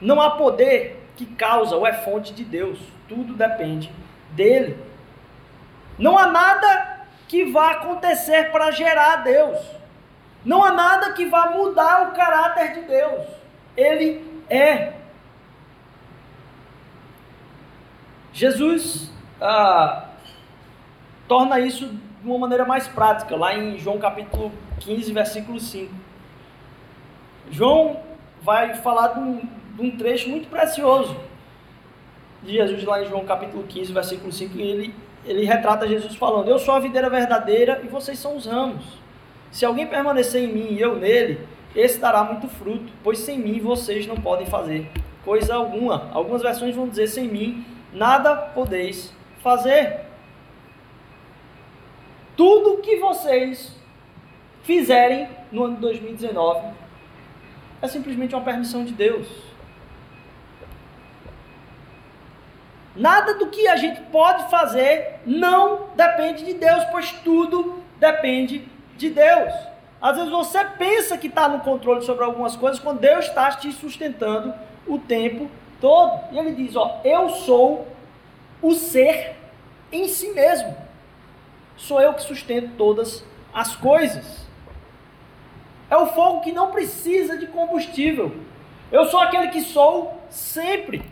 Não 0.00 0.20
há 0.20 0.32
poder 0.32 1.02
que 1.16 1.24
causa 1.24 1.76
ou 1.76 1.86
é 1.86 1.92
fonte 1.92 2.34
de 2.34 2.44
Deus. 2.44 2.78
Tudo 3.08 3.34
depende 3.34 3.90
dele. 4.30 4.78
Não 5.98 6.18
há 6.18 6.26
nada 6.26 7.06
que 7.28 7.50
vá 7.50 7.72
acontecer 7.72 8.50
para 8.50 8.70
gerar 8.70 9.16
Deus. 9.16 9.58
Não 10.44 10.62
há 10.62 10.72
nada 10.72 11.12
que 11.12 11.24
vá 11.26 11.50
mudar 11.50 12.08
o 12.08 12.12
caráter 12.12 12.74
de 12.74 12.82
Deus. 12.82 13.26
Ele 13.76 14.42
é. 14.50 14.92
Jesus 18.32 19.10
ah, 19.40 20.08
torna 21.26 21.60
isso 21.60 21.88
de 21.88 22.28
uma 22.28 22.38
maneira 22.38 22.64
mais 22.64 22.88
prática, 22.88 23.36
lá 23.36 23.54
em 23.54 23.78
João 23.78 23.98
capítulo 23.98 24.52
15, 24.80 25.12
versículo 25.12 25.60
5. 25.60 25.92
João 27.50 28.00
vai 28.42 28.74
falar 28.74 29.08
de 29.08 29.20
um, 29.20 29.40
de 29.76 29.82
um 29.82 29.96
trecho 29.96 30.28
muito 30.28 30.48
precioso 30.48 31.16
de 32.42 32.52
Jesus 32.52 32.84
lá 32.84 33.02
em 33.02 33.06
João 33.06 33.24
capítulo 33.24 33.64
15, 33.64 33.92
versículo 33.92 34.32
5, 34.32 34.58
e 34.58 34.62
ele, 34.62 34.94
ele 35.24 35.44
retrata 35.44 35.88
Jesus 35.88 36.14
falando: 36.14 36.48
Eu 36.48 36.58
sou 36.58 36.74
a 36.74 36.80
videira 36.80 37.08
verdadeira 37.08 37.80
e 37.82 37.88
vocês 37.88 38.18
são 38.18 38.36
os 38.36 38.46
ramos. 38.46 38.84
Se 39.50 39.64
alguém 39.64 39.86
permanecer 39.86 40.42
em 40.42 40.52
mim 40.52 40.66
e 40.72 40.80
eu 40.80 40.96
nele, 40.96 41.46
esse 41.74 41.98
dará 41.98 42.22
muito 42.24 42.48
fruto, 42.48 42.92
pois 43.02 43.18
sem 43.18 43.38
mim 43.38 43.60
vocês 43.60 44.06
não 44.06 44.16
podem 44.16 44.46
fazer 44.46 44.90
coisa 45.24 45.54
alguma. 45.54 46.10
Algumas 46.12 46.42
versões 46.42 46.74
vão 46.74 46.88
dizer 46.88 47.08
sem 47.08 47.26
mim 47.26 47.64
nada 47.92 48.36
podeis 48.36 49.12
fazer. 49.42 50.00
Tudo 52.36 52.82
que 52.82 52.96
vocês 52.96 53.74
fizerem 54.64 55.28
no 55.52 55.64
ano 55.64 55.76
de 55.76 55.80
2019 55.82 56.74
é 57.80 57.88
simplesmente 57.88 58.34
uma 58.34 58.42
permissão 58.42 58.84
de 58.84 58.92
Deus. 58.92 59.28
Nada 62.96 63.34
do 63.34 63.48
que 63.48 63.68
a 63.68 63.76
gente 63.76 64.00
pode 64.02 64.48
fazer 64.50 65.20
não 65.26 65.88
depende 65.94 66.44
de 66.44 66.54
Deus, 66.54 66.84
pois 66.90 67.12
tudo 67.12 67.82
depende 67.98 68.66
de 68.96 69.10
Deus. 69.10 69.52
Às 70.00 70.16
vezes 70.16 70.30
você 70.30 70.64
pensa 70.64 71.18
que 71.18 71.26
está 71.26 71.48
no 71.48 71.60
controle 71.60 72.02
sobre 72.02 72.24
algumas 72.24 72.56
coisas, 72.56 72.78
quando 72.78 73.00
Deus 73.00 73.26
está 73.26 73.50
te 73.50 73.72
sustentando 73.72 74.54
o 74.86 74.98
tempo 74.98 75.50
todo. 75.80 76.20
E 76.32 76.38
ele 76.38 76.52
diz: 76.52 76.76
Ó, 76.76 77.00
eu 77.04 77.30
sou 77.30 77.88
o 78.62 78.72
ser 78.74 79.34
em 79.90 80.06
si 80.08 80.28
mesmo. 80.32 80.76
Sou 81.76 82.00
eu 82.00 82.14
que 82.14 82.22
sustento 82.22 82.76
todas 82.76 83.24
as 83.52 83.74
coisas. 83.74 84.43
É 85.94 85.96
o 85.96 86.08
fogo 86.08 86.40
que 86.40 86.50
não 86.50 86.72
precisa 86.72 87.38
de 87.38 87.46
combustível. 87.46 88.34
Eu 88.90 89.04
sou 89.04 89.20
aquele 89.20 89.46
que 89.46 89.60
sou 89.60 90.20
sempre. 90.28 91.08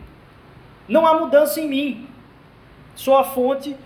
Não 0.89 1.07
há 1.07 1.15
mudança 1.15 1.61
em 1.61 1.69
mim. 1.69 2.09
Sou 2.97 3.17
a 3.17 3.23
fonte 3.23 3.77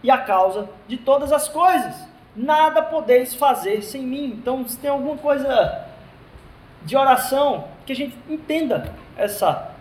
e 0.00 0.12
a 0.12 0.18
causa 0.18 0.70
de 0.86 0.96
todas 0.96 1.32
as 1.32 1.48
coisas. 1.48 1.96
Nada 2.36 2.82
podeis 2.82 3.34
fazer 3.34 3.82
sem 3.82 4.02
mim. 4.02 4.26
Então, 4.26 4.64
se 4.68 4.78
tem 4.78 4.88
alguma 4.88 5.16
coisa 5.16 5.86
de 6.84 6.96
oração, 6.96 7.64
que 7.84 7.92
a 7.92 7.96
gente 7.96 8.16
entenda 8.30 8.94
essa, 9.16 9.72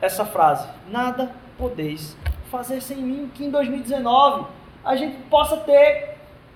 essa 0.00 0.24
frase. 0.24 0.66
Nada 0.88 1.30
podeis 1.58 2.16
fazer 2.50 2.80
sem 2.80 2.96
mim. 2.96 3.30
Que 3.34 3.44
em 3.44 3.50
2019 3.50 4.46
a 4.82 4.96
gente 4.96 5.18
possa 5.24 5.58
ter 5.58 6.11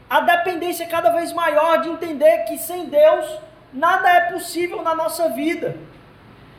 a 0.08 0.20
dependência 0.20 0.86
cada 0.86 1.10
vez 1.10 1.32
maior 1.32 1.82
de 1.82 1.88
entender 1.88 2.44
que 2.44 2.58
sem 2.58 2.86
Deus 2.86 3.38
nada 3.72 4.08
é 4.08 4.32
possível 4.32 4.82
na 4.82 4.94
nossa 4.94 5.28
vida. 5.30 5.76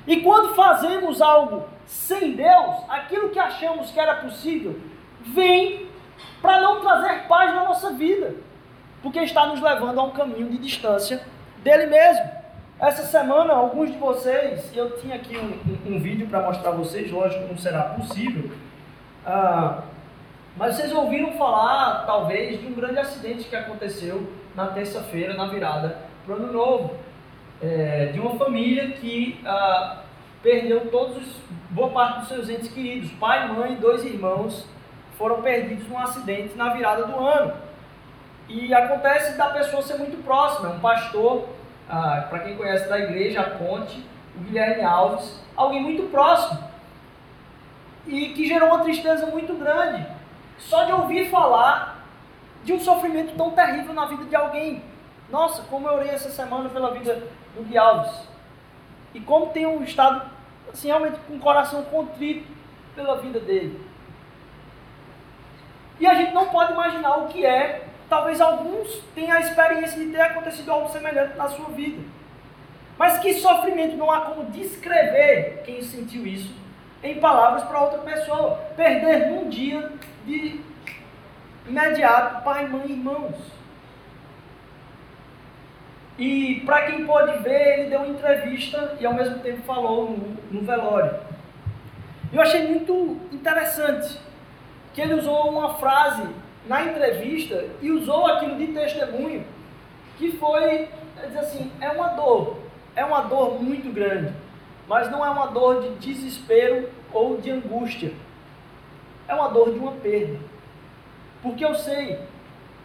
E 0.05 0.21
quando 0.21 0.55
fazemos 0.55 1.21
algo 1.21 1.65
sem 1.86 2.33
Deus, 2.33 2.75
aquilo 2.89 3.29
que 3.29 3.39
achamos 3.39 3.91
que 3.91 3.99
era 3.99 4.15
possível, 4.15 4.79
vem 5.21 5.88
para 6.41 6.62
não 6.62 6.81
trazer 6.81 7.27
paz 7.27 7.53
na 7.53 7.63
nossa 7.65 7.91
vida, 7.93 8.36
porque 9.01 9.19
está 9.19 9.45
nos 9.45 9.62
levando 9.62 9.99
a 9.99 10.03
um 10.03 10.12
caminho 10.12 10.49
de 10.49 10.57
distância 10.57 11.21
dele 11.63 11.88
mesmo. 11.88 12.38
Essa 12.79 13.03
semana, 13.03 13.53
alguns 13.53 13.91
de 13.91 13.97
vocês, 13.97 14.71
eu 14.75 14.97
tinha 14.97 15.15
aqui 15.15 15.36
um, 15.36 15.91
um, 15.91 15.95
um 15.95 15.99
vídeo 15.99 16.27
para 16.27 16.41
mostrar 16.41 16.69
a 16.69 16.73
vocês, 16.73 17.12
lógico 17.12 17.47
não 17.47 17.57
será 17.57 17.83
possível, 17.83 18.51
ah, 19.25 19.81
mas 20.58 20.76
vocês 20.76 20.91
ouviram 20.91 21.34
falar, 21.34 22.06
talvez, 22.06 22.60
de 22.60 22.65
um 22.65 22.74
grande 22.74 22.98
acidente 22.98 23.43
que 23.48 23.56
aconteceu 23.56 24.28
na 24.56 24.67
terça-feira, 24.67 25.36
na 25.36 25.46
virada 25.48 26.00
para 26.26 26.34
o 26.34 26.38
Ano 26.38 26.52
Novo, 26.52 26.96
é, 27.62 28.08
de 28.08 28.20
uma 28.20 28.36
família 28.38 28.91
que 28.93 29.39
ah, 29.46 30.02
perdeu 30.41 30.89
todos 30.89 31.17
os, 31.17 31.41
boa 31.70 31.89
parte 31.89 32.20
dos 32.20 32.28
seus 32.30 32.50
entes 32.50 32.72
queridos, 32.72 33.12
pai, 33.13 33.48
mãe 33.54 33.76
dois 33.76 34.04
irmãos 34.04 34.67
foram 35.17 35.41
perdidos 35.41 35.88
num 35.88 35.98
acidente 35.98 36.56
na 36.56 36.74
virada 36.74 37.06
do 37.06 37.20
ano. 37.20 37.54
E 38.50 38.74
acontece 38.74 39.38
da 39.38 39.50
pessoa 39.50 39.82
ser 39.84 39.98
muito 39.98 40.24
próxima, 40.24 40.70
um 40.70 40.80
pastor 40.80 41.50
ah, 41.88 42.26
para 42.30 42.39
quem 42.39 42.56
conhece 42.56 42.89
da 42.89 42.98
igreja, 43.00 43.41
a 43.41 43.50
Ponte, 43.52 44.04
o 44.36 44.39
Guilherme 44.39 44.84
Alves, 44.84 45.39
alguém 45.56 45.82
muito 45.82 46.10
próximo. 46.10 46.60
E 48.08 48.30
que 48.30 48.48
gerou 48.48 48.70
uma 48.70 48.84
tristeza 48.84 49.28
muito 49.28 49.54
grande. 49.54 50.16
Só 50.60 50.86
de 50.86 50.91
ouvir 50.91 51.30
falar 51.30 52.06
de 52.63 52.74
um 52.74 52.80
sofrimento 52.80 53.36
tão 53.36 53.52
terrível 53.52 53.93
na 53.93 54.06
vida 54.06 54.26
de 54.26 54.36
alguém. 54.36 54.84
Nossa, 55.30 55.63
como 55.63 55.88
eu 55.88 55.96
orei 55.96 56.10
essa 56.10 56.30
semana 56.30 56.70
pela 56.70 56.91
vida 56.91 57.28
do 57.56 57.63
Gui 57.63 57.78
Alves. 57.78 58.28
E 59.13 59.20
como 59.20 59.52
um 59.56 59.84
estado, 59.84 60.30
assim, 60.72 60.88
realmente 60.88 61.20
com 61.28 61.36
o 61.36 61.39
coração 61.39 61.84
contrito 61.84 62.48
pela 62.96 63.17
vida 63.17 63.39
dele. 63.39 63.80
E 66.00 66.06
a 66.06 66.13
gente 66.13 66.34
não 66.34 66.48
pode 66.50 66.74
imaginar 66.74 67.17
o 67.17 67.28
que 67.28 67.46
é 67.46 67.88
Talvez 68.10 68.39
alguns 68.39 69.02
tenham 69.13 69.36
a 69.36 69.41
experiência 69.41 70.00
de 70.00 70.12
ter 70.12 70.22
acontecido 70.22 70.72
algo 70.72 70.89
semelhante 70.89 71.36
na 71.36 71.50
sua 71.50 71.70
vida. 71.70 72.02
Mas 72.98 73.20
que 73.20 73.34
sofrimento 73.34 73.98
não 73.98 74.10
há 74.10 74.22
como 74.22 74.50
descrever 74.50 75.62
quem 75.65 75.82
sentiu 75.82 76.26
isso 76.26 76.54
em 77.03 77.19
palavras 77.19 77.63
para 77.63 77.81
outra 77.81 77.99
pessoa. 77.99 78.55
Perder 78.75 79.27
num 79.27 79.49
dia 79.49 79.91
de 80.25 80.60
imediato 81.67 82.43
pai, 82.43 82.67
mãe 82.67 82.91
irmãos. 82.91 83.36
E 86.17 86.62
para 86.65 86.88
quem 86.88 87.05
pode 87.05 87.38
ver, 87.43 87.79
ele 87.79 87.89
deu 87.89 87.99
uma 87.99 88.07
entrevista 88.07 88.95
e 88.99 89.05
ao 89.05 89.13
mesmo 89.13 89.39
tempo 89.39 89.62
falou 89.63 90.10
no, 90.10 90.38
no 90.51 90.65
velório. 90.65 91.15
Eu 92.33 92.41
achei 92.41 92.67
muito 92.67 93.17
interessante 93.31 94.19
que 94.93 95.01
ele 95.01 95.13
usou 95.13 95.49
uma 95.49 95.75
frase 95.75 96.27
na 96.67 96.83
entrevista 96.83 97.65
e 97.81 97.91
usou 97.91 98.25
aquilo 98.25 98.57
de 98.57 98.67
testemunho, 98.67 99.45
que 100.17 100.31
foi, 100.33 100.89
dizer 101.23 101.39
assim, 101.39 101.71
é 101.79 101.89
uma 101.89 102.10
dor, 102.10 102.57
é 102.95 103.05
uma 103.05 103.21
dor 103.21 103.62
muito 103.62 103.93
grande, 103.93 104.33
mas 104.88 105.12
não 105.12 105.26
é 105.26 105.30
uma 105.30 105.47
dor 105.47 105.82
de 105.82 105.89
desespero 105.95 106.89
ou 107.12 107.38
de 107.38 107.52
angústia, 107.52 108.13
é 109.28 109.34
uma 109.34 109.50
dor 109.50 109.71
de 109.71 109.80
uma 109.80 109.91
perda. 109.93 110.39
Porque 111.41 111.63
eu 111.63 111.76
sei 111.76 112.19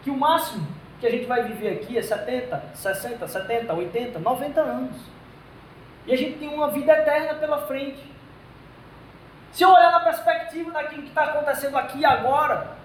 que 0.03 0.09
o 0.09 0.17
máximo 0.17 0.67
que 0.99 1.07
a 1.07 1.11
gente 1.11 1.25
vai 1.25 1.43
viver 1.43 1.81
aqui 1.81 1.97
é 1.97 2.01
70, 2.01 2.63
60, 2.75 3.27
70, 3.27 3.73
80, 3.73 4.19
90 4.19 4.61
anos. 4.61 4.95
E 6.05 6.13
a 6.13 6.17
gente 6.17 6.37
tem 6.37 6.49
uma 6.53 6.69
vida 6.69 6.91
eterna 6.91 7.35
pela 7.35 7.65
frente. 7.65 8.03
Se 9.51 9.63
eu 9.63 9.69
olhar 9.69 9.91
na 9.91 9.99
perspectiva 10.01 10.71
daquilo 10.71 11.03
que 11.03 11.09
está 11.09 11.23
acontecendo 11.23 11.77
aqui 11.77 11.99
e 11.99 12.05
agora, 12.05 12.75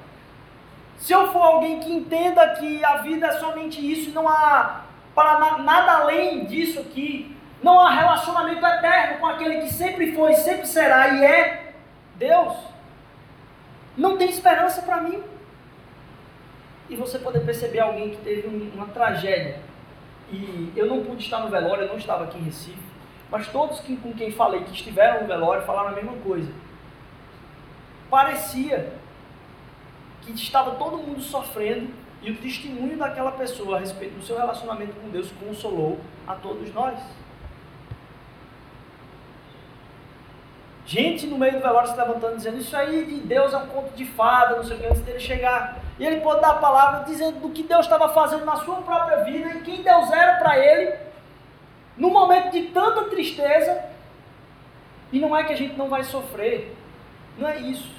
se 0.98 1.12
eu 1.12 1.32
for 1.32 1.42
alguém 1.42 1.80
que 1.80 1.92
entenda 1.92 2.54
que 2.54 2.84
a 2.84 2.98
vida 2.98 3.26
é 3.26 3.32
somente 3.32 3.80
isso 3.80 4.10
e 4.10 4.12
não 4.12 4.28
há 4.28 4.82
para 5.14 5.58
nada 5.58 5.92
além 5.98 6.44
disso 6.44 6.80
aqui, 6.80 7.36
não 7.62 7.80
há 7.80 7.90
relacionamento 7.90 8.64
eterno 8.64 9.18
com 9.18 9.26
aquele 9.26 9.62
que 9.62 9.72
sempre 9.72 10.14
foi, 10.14 10.34
sempre 10.34 10.66
será 10.66 11.08
e 11.08 11.24
é 11.24 11.72
Deus, 12.16 12.56
não 13.96 14.16
tem 14.16 14.28
esperança 14.28 14.82
para 14.82 15.00
mim. 15.00 15.22
E 16.88 16.96
você 16.96 17.18
poder 17.18 17.40
perceber 17.40 17.80
alguém 17.80 18.10
que 18.10 18.16
teve 18.18 18.46
uma 18.74 18.86
tragédia. 18.86 19.60
E 20.30 20.72
eu 20.76 20.86
não 20.86 21.04
pude 21.04 21.22
estar 21.22 21.40
no 21.40 21.48
velório, 21.48 21.84
eu 21.84 21.88
não 21.88 21.96
estava 21.96 22.24
aqui 22.24 22.38
em 22.38 22.44
Recife, 22.44 22.78
mas 23.30 23.48
todos 23.48 23.80
que, 23.80 23.96
com 23.96 24.12
quem 24.12 24.30
falei 24.30 24.62
que 24.62 24.72
estiveram 24.72 25.22
no 25.22 25.26
velório 25.26 25.66
falaram 25.66 25.88
a 25.88 25.92
mesma 25.92 26.14
coisa. 26.24 26.50
Parecia 28.08 28.92
que 30.22 30.32
estava 30.32 30.72
todo 30.72 30.98
mundo 30.98 31.20
sofrendo 31.20 31.90
e 32.22 32.30
o 32.30 32.36
testemunho 32.36 32.96
daquela 32.96 33.32
pessoa 33.32 33.76
a 33.76 33.80
respeito 33.80 34.18
do 34.18 34.24
seu 34.24 34.36
relacionamento 34.36 34.92
com 35.00 35.08
Deus 35.08 35.30
consolou 35.32 35.98
a 36.26 36.34
todos 36.34 36.72
nós. 36.72 36.98
Gente 40.88 41.26
no 41.26 41.36
meio 41.36 41.52
do 41.52 41.60
velório 41.60 41.90
se 41.90 41.94
levantando 41.94 42.36
dizendo 42.36 42.56
isso 42.56 42.74
aí 42.74 43.04
de 43.04 43.20
Deus 43.20 43.52
é 43.52 43.58
um 43.58 43.66
conto 43.66 43.94
de 43.94 44.06
fada, 44.06 44.56
não 44.56 44.64
sei 44.64 44.78
o 44.78 44.80
que, 44.80 44.86
antes 44.86 45.02
dele 45.02 45.20
chegar. 45.20 45.76
E 45.98 46.06
ele 46.06 46.22
pode 46.22 46.40
dar 46.40 46.52
a 46.52 46.54
palavra 46.54 47.04
dizendo 47.04 47.40
do 47.40 47.50
que 47.50 47.62
Deus 47.62 47.84
estava 47.84 48.08
fazendo 48.08 48.46
na 48.46 48.56
sua 48.56 48.76
própria 48.76 49.18
vida 49.18 49.50
e 49.50 49.60
quem 49.60 49.82
Deus 49.82 50.10
era 50.10 50.38
para 50.38 50.58
ele, 50.58 50.96
no 51.94 52.08
momento 52.08 52.52
de 52.52 52.68
tanta 52.68 53.04
tristeza. 53.04 53.84
E 55.12 55.20
não 55.20 55.36
é 55.36 55.44
que 55.44 55.52
a 55.52 55.56
gente 55.56 55.76
não 55.76 55.90
vai 55.90 56.02
sofrer, 56.04 56.74
não 57.36 57.46
é 57.46 57.58
isso. 57.58 57.92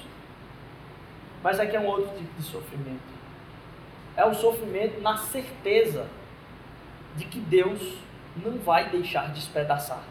Mas 1.44 1.60
aqui 1.60 1.76
é 1.76 1.80
um 1.80 1.86
outro 1.86 2.12
tipo 2.18 2.34
de 2.36 2.42
sofrimento. 2.42 3.00
É 4.16 4.24
o 4.26 4.34
sofrimento 4.34 5.00
na 5.00 5.16
certeza 5.16 6.08
de 7.14 7.24
que 7.24 7.38
Deus 7.38 7.98
não 8.34 8.58
vai 8.58 8.88
deixar 8.88 9.28
de 9.28 9.34
despedaçar. 9.34 10.02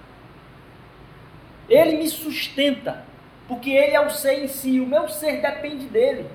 Ele 1.69 1.97
me 1.97 2.09
sustenta, 2.09 3.03
porque 3.47 3.69
Ele 3.69 3.95
é 3.95 4.01
o 4.01 4.09
ser 4.09 4.43
em 4.43 4.47
si, 4.47 4.79
o 4.79 4.85
meu 4.85 5.07
ser 5.07 5.41
depende 5.41 5.85
dele. 5.85 6.29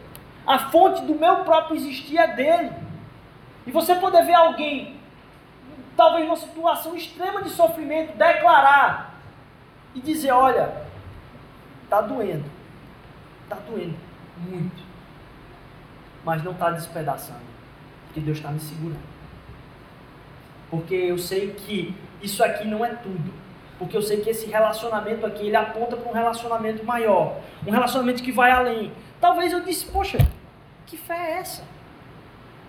A 0.47 0.71
fonte 0.71 1.03
do 1.03 1.15
meu 1.15 1.45
próprio 1.45 1.77
existir 1.77 2.19
é 2.19 2.29
dele. 2.29 2.71
E 3.67 3.71
você 3.71 3.95
poder 3.95 4.25
ver 4.25 4.35
alguém, 4.35 4.97
talvez 5.97 6.25
numa 6.25 6.37
situação 6.37 6.95
extrema 6.95 7.43
de 7.43 7.51
sofrimento, 7.51 8.17
declarar 8.17 9.15
e 9.95 10.01
dizer: 10.01 10.33
Olha, 10.33 10.73
está 11.85 12.01
doendo, 12.01 12.45
está 13.45 13.57
doendo 13.57 13.97
muito 14.37 14.95
mas 16.25 16.43
não 16.43 16.53
está 16.53 16.71
despedaçando, 16.71 17.45
porque 18.07 18.21
Deus 18.21 18.39
está 18.39 18.51
me 18.51 18.59
segurando. 18.59 19.15
Porque 20.71 20.95
eu 20.95 21.19
sei 21.19 21.53
que 21.53 21.95
isso 22.23 22.43
aqui 22.43 22.67
não 22.67 22.85
é 22.85 22.95
tudo. 22.95 23.33
Porque 23.79 23.97
eu 23.97 24.03
sei 24.03 24.21
que 24.21 24.31
esse 24.31 24.47
relacionamento 24.47 25.27
aqui, 25.27 25.47
ele 25.47 25.57
aponta 25.57 25.97
para 25.97 26.09
um 26.09 26.15
relacionamento 26.15 26.85
maior. 26.85 27.37
Um 27.67 27.71
relacionamento 27.71 28.23
que 28.23 28.31
vai 28.31 28.51
além. 28.51 28.93
Talvez 29.21 29.53
eu 29.53 29.61
disse, 29.61 29.87
poxa, 29.87 30.19
que 30.87 30.97
fé 30.97 31.17
é 31.17 31.39
essa? 31.39 31.65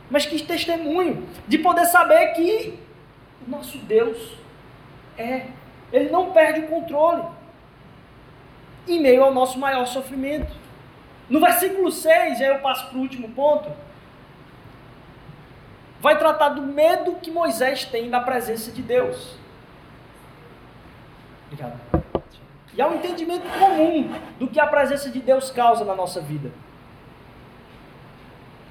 Mas 0.10 0.26
que 0.26 0.41
testemunho 0.41 1.28
de 1.48 1.58
poder 1.58 1.86
saber 1.86 2.34
que 2.34 2.80
o 3.46 3.50
nosso 3.50 3.78
Deus 3.80 4.38
é. 5.18 5.48
Ele 5.91 6.10
não 6.10 6.32
perde 6.32 6.62
o 6.62 6.68
controle. 6.68 7.24
Em 8.88 9.00
meio 9.00 9.24
ao 9.24 9.34
nosso 9.34 9.60
maior 9.60 9.86
sofrimento. 9.86 10.54
No 11.30 11.39
versículo 11.39 11.91
6, 11.91 12.41
aí 12.41 12.48
eu 12.48 12.60
passo 12.60 12.88
para 12.88 12.98
o 12.98 13.02
último 13.02 13.30
ponto. 13.30 13.72
Vai 16.00 16.18
tratar 16.20 16.50
do 16.50 16.62
medo 16.62 17.15
que 17.15 17.32
Moisés 17.32 17.86
tem 17.86 18.10
da 18.10 18.20
presença 18.20 18.72
de 18.72 18.82
Deus. 18.82 19.36
Obrigado. 21.45 21.79
E 22.73 22.81
há 22.81 22.88
um 22.88 22.95
entendimento 22.95 23.47
comum 23.58 24.13
do 24.38 24.47
que 24.47 24.60
a 24.60 24.67
presença 24.67 25.10
de 25.10 25.19
Deus 25.19 25.49
causa 25.49 25.86
na 25.86 25.95
nossa 25.95 26.19
vida. 26.19 26.51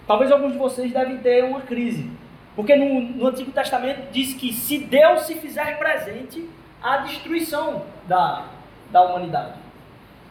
Talvez 0.06 0.30
alguns 0.30 0.52
de 0.52 0.58
vocês 0.58 0.92
devem 0.92 1.18
ter 1.18 1.42
uma 1.44 1.62
crise. 1.62 2.10
Porque 2.54 2.76
no, 2.76 3.00
no 3.00 3.26
Antigo 3.26 3.50
Testamento 3.50 4.10
diz 4.12 4.34
que 4.34 4.52
se 4.52 4.78
Deus 4.78 5.22
se 5.22 5.36
fizer 5.36 5.78
presente, 5.78 6.48
há 6.82 6.98
destruição 6.98 7.82
da, 8.06 8.44
da 8.90 9.02
humanidade. 9.02 9.54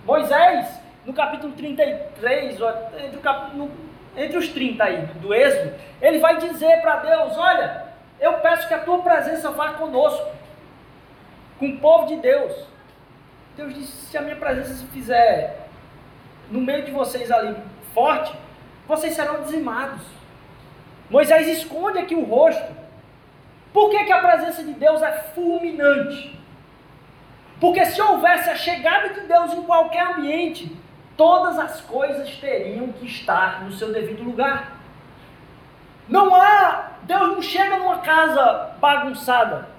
Moisés, 0.05 0.79
no 1.05 1.13
capítulo 1.13 1.53
33, 1.53 2.59
entre, 3.03 3.17
o 3.17 3.57
no, 3.57 3.71
entre 4.15 4.37
os 4.37 4.47
30 4.49 4.83
aí 4.83 5.05
do 5.19 5.33
Êxodo, 5.33 5.73
ele 6.01 6.19
vai 6.19 6.37
dizer 6.37 6.81
para 6.81 6.97
Deus: 6.97 7.37
Olha, 7.37 7.85
eu 8.19 8.33
peço 8.33 8.67
que 8.67 8.73
a 8.73 8.79
tua 8.79 8.99
presença 8.99 9.49
vá 9.51 9.73
conosco 9.73 10.25
com 11.63 11.69
o 11.69 11.77
povo 11.77 12.07
de 12.07 12.17
Deus. 12.17 12.51
Deus 13.55 13.73
disse: 13.73 14.07
se 14.07 14.17
a 14.17 14.21
minha 14.21 14.35
presença 14.35 14.73
se 14.73 14.85
fizer 14.87 15.69
no 16.51 16.59
meio 16.59 16.83
de 16.83 16.91
vocês 16.91 17.31
ali 17.31 17.55
forte, 17.93 18.33
vocês 18.85 19.13
serão 19.13 19.41
dizimados. 19.41 20.01
Moisés 21.09 21.47
esconde 21.47 21.99
aqui 21.99 22.15
o 22.15 22.25
rosto. 22.25 22.83
Por 23.71 23.89
que, 23.89 24.03
que 24.03 24.11
a 24.11 24.19
presença 24.19 24.61
de 24.61 24.73
Deus 24.73 25.01
é 25.01 25.11
fulminante? 25.33 26.37
Porque 27.61 27.85
se 27.85 28.01
houvesse 28.01 28.49
a 28.49 28.55
chegada 28.55 29.09
de 29.09 29.21
Deus 29.21 29.53
em 29.53 29.63
qualquer 29.63 30.05
ambiente, 30.07 30.75
todas 31.15 31.57
as 31.57 31.79
coisas 31.81 32.29
teriam 32.37 32.91
que 32.91 33.05
estar 33.05 33.63
no 33.63 33.71
seu 33.71 33.93
devido 33.93 34.21
lugar. 34.21 34.73
Não 36.09 36.35
há, 36.35 36.91
Deus 37.03 37.29
não 37.29 37.41
chega 37.41 37.77
numa 37.77 37.99
casa 37.99 38.75
bagunçada. 38.81 39.72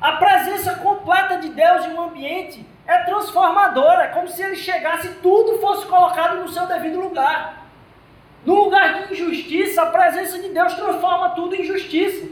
A 0.00 0.12
presença 0.12 0.76
completa 0.76 1.38
de 1.38 1.48
Deus 1.48 1.86
em 1.86 1.94
um 1.94 2.02
ambiente 2.02 2.64
é 2.86 2.98
transformadora, 2.98 4.04
é 4.04 4.08
como 4.08 4.28
se 4.28 4.42
ele 4.42 4.56
chegasse 4.56 5.08
e 5.08 5.14
tudo 5.14 5.58
fosse 5.58 5.86
colocado 5.86 6.36
no 6.36 6.48
seu 6.48 6.66
devido 6.66 7.00
lugar. 7.00 7.66
No 8.46 8.54
lugar 8.54 8.94
de 8.94 9.12
injustiça, 9.12 9.82
a 9.82 9.86
presença 9.86 10.38
de 10.38 10.48
Deus 10.50 10.72
transforma 10.74 11.30
tudo 11.30 11.56
em 11.56 11.64
justiça. 11.64 12.28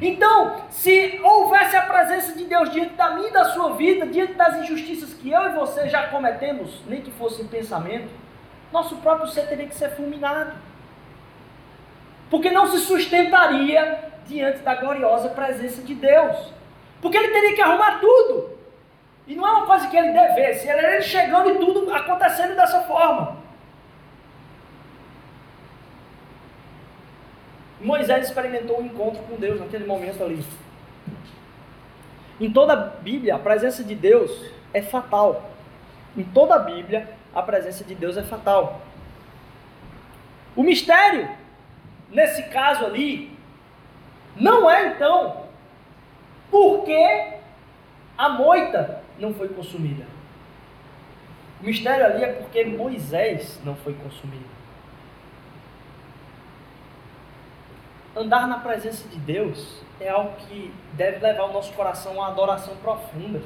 Então, 0.00 0.56
se 0.70 1.20
houvesse 1.22 1.76
a 1.76 1.82
presença 1.82 2.32
de 2.32 2.44
Deus 2.44 2.70
diante 2.70 2.94
da 2.94 3.10
minha 3.10 3.28
e 3.28 3.32
da 3.32 3.46
sua 3.46 3.74
vida, 3.74 4.06
diante 4.06 4.34
das 4.34 4.56
injustiças 4.58 5.14
que 5.14 5.30
eu 5.30 5.50
e 5.50 5.54
você 5.54 5.88
já 5.88 6.08
cometemos, 6.08 6.82
nem 6.86 7.00
que 7.00 7.10
fosse 7.12 7.42
em 7.42 7.48
pensamento, 7.48 8.08
nosso 8.72 8.96
próprio 8.96 9.28
ser 9.28 9.48
teria 9.48 9.66
que 9.66 9.74
ser 9.74 9.90
fulminado. 9.90 10.52
Porque 12.30 12.50
não 12.50 12.66
se 12.66 12.78
sustentaria 12.80 14.12
diante 14.28 14.58
da 14.58 14.74
gloriosa 14.74 15.30
presença 15.30 15.82
de 15.82 15.94
Deus. 15.94 16.52
Porque 17.00 17.16
ele 17.16 17.28
teria 17.28 17.54
que 17.54 17.60
arrumar 17.60 17.98
tudo. 17.98 18.58
E 19.26 19.34
não 19.34 19.46
é 19.46 19.52
uma 19.52 19.66
coisa 19.66 19.88
que 19.88 19.96
ele 19.96 20.12
devesse, 20.12 20.68
era 20.68 20.94
ele 20.94 21.02
chegando 21.02 21.50
e 21.50 21.58
tudo 21.58 21.92
acontecendo 21.92 22.54
dessa 22.54 22.82
forma. 22.82 23.36
Moisés 27.80 28.26
experimentou 28.26 28.80
um 28.80 28.86
encontro 28.86 29.22
com 29.22 29.36
Deus 29.36 29.60
naquele 29.60 29.86
momento 29.86 30.22
ali. 30.22 30.44
Em 32.40 32.50
toda 32.50 32.72
a 32.72 32.76
Bíblia, 32.76 33.34
a 33.34 33.38
presença 33.38 33.84
de 33.84 33.94
Deus 33.94 34.50
é 34.72 34.80
fatal. 34.80 35.50
Em 36.16 36.24
toda 36.24 36.54
a 36.54 36.58
Bíblia, 36.58 37.08
a 37.34 37.42
presença 37.42 37.84
de 37.84 37.94
Deus 37.94 38.16
é 38.16 38.22
fatal. 38.22 38.80
O 40.56 40.62
mistério, 40.62 41.28
nesse 42.10 42.44
caso 42.44 42.84
ali, 42.84 43.37
não 44.38 44.70
é 44.70 44.88
então 44.88 45.48
porque 46.50 47.34
a 48.16 48.28
moita 48.28 49.02
não 49.18 49.34
foi 49.34 49.48
consumida. 49.48 50.04
O 51.60 51.66
mistério 51.66 52.06
ali 52.06 52.24
é 52.24 52.32
porque 52.32 52.64
Moisés 52.64 53.60
não 53.64 53.74
foi 53.74 53.92
consumido. 53.94 54.46
Andar 58.16 58.48
na 58.48 58.58
presença 58.58 59.06
de 59.08 59.16
Deus 59.18 59.82
é 60.00 60.08
algo 60.08 60.32
que 60.36 60.72
deve 60.94 61.18
levar 61.18 61.44
o 61.44 61.52
nosso 61.52 61.72
coração 61.72 62.12
a 62.12 62.14
uma 62.14 62.28
adoração 62.28 62.74
profunda. 62.76 63.42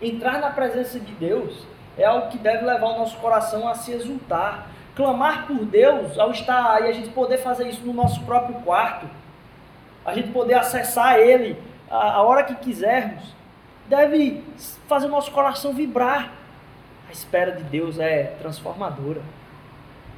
Entrar 0.00 0.40
na 0.40 0.50
presença 0.50 0.98
de 0.98 1.12
Deus 1.12 1.66
é 1.98 2.04
algo 2.04 2.28
que 2.28 2.38
deve 2.38 2.64
levar 2.64 2.88
o 2.88 2.98
nosso 2.98 3.16
coração 3.18 3.68
a 3.68 3.74
se 3.74 3.92
exultar. 3.92 4.68
Clamar 4.94 5.46
por 5.46 5.64
Deus 5.64 6.18
ao 6.18 6.30
estar 6.30 6.74
aí, 6.74 6.88
a 6.88 6.92
gente 6.92 7.10
poder 7.10 7.38
fazer 7.38 7.68
isso 7.68 7.82
no 7.82 7.92
nosso 7.92 8.20
próprio 8.24 8.56
quarto 8.62 9.06
a 10.04 10.14
gente 10.14 10.30
poder 10.30 10.54
acessar 10.54 11.18
Ele 11.18 11.56
a, 11.90 12.14
a 12.14 12.22
hora 12.22 12.42
que 12.42 12.54
quisermos, 12.56 13.22
deve 13.88 14.42
fazer 14.88 15.06
o 15.06 15.10
nosso 15.10 15.30
coração 15.30 15.72
vibrar. 15.74 16.32
A 17.08 17.12
espera 17.12 17.52
de 17.52 17.62
Deus 17.64 17.98
é 17.98 18.34
transformadora. 18.38 19.20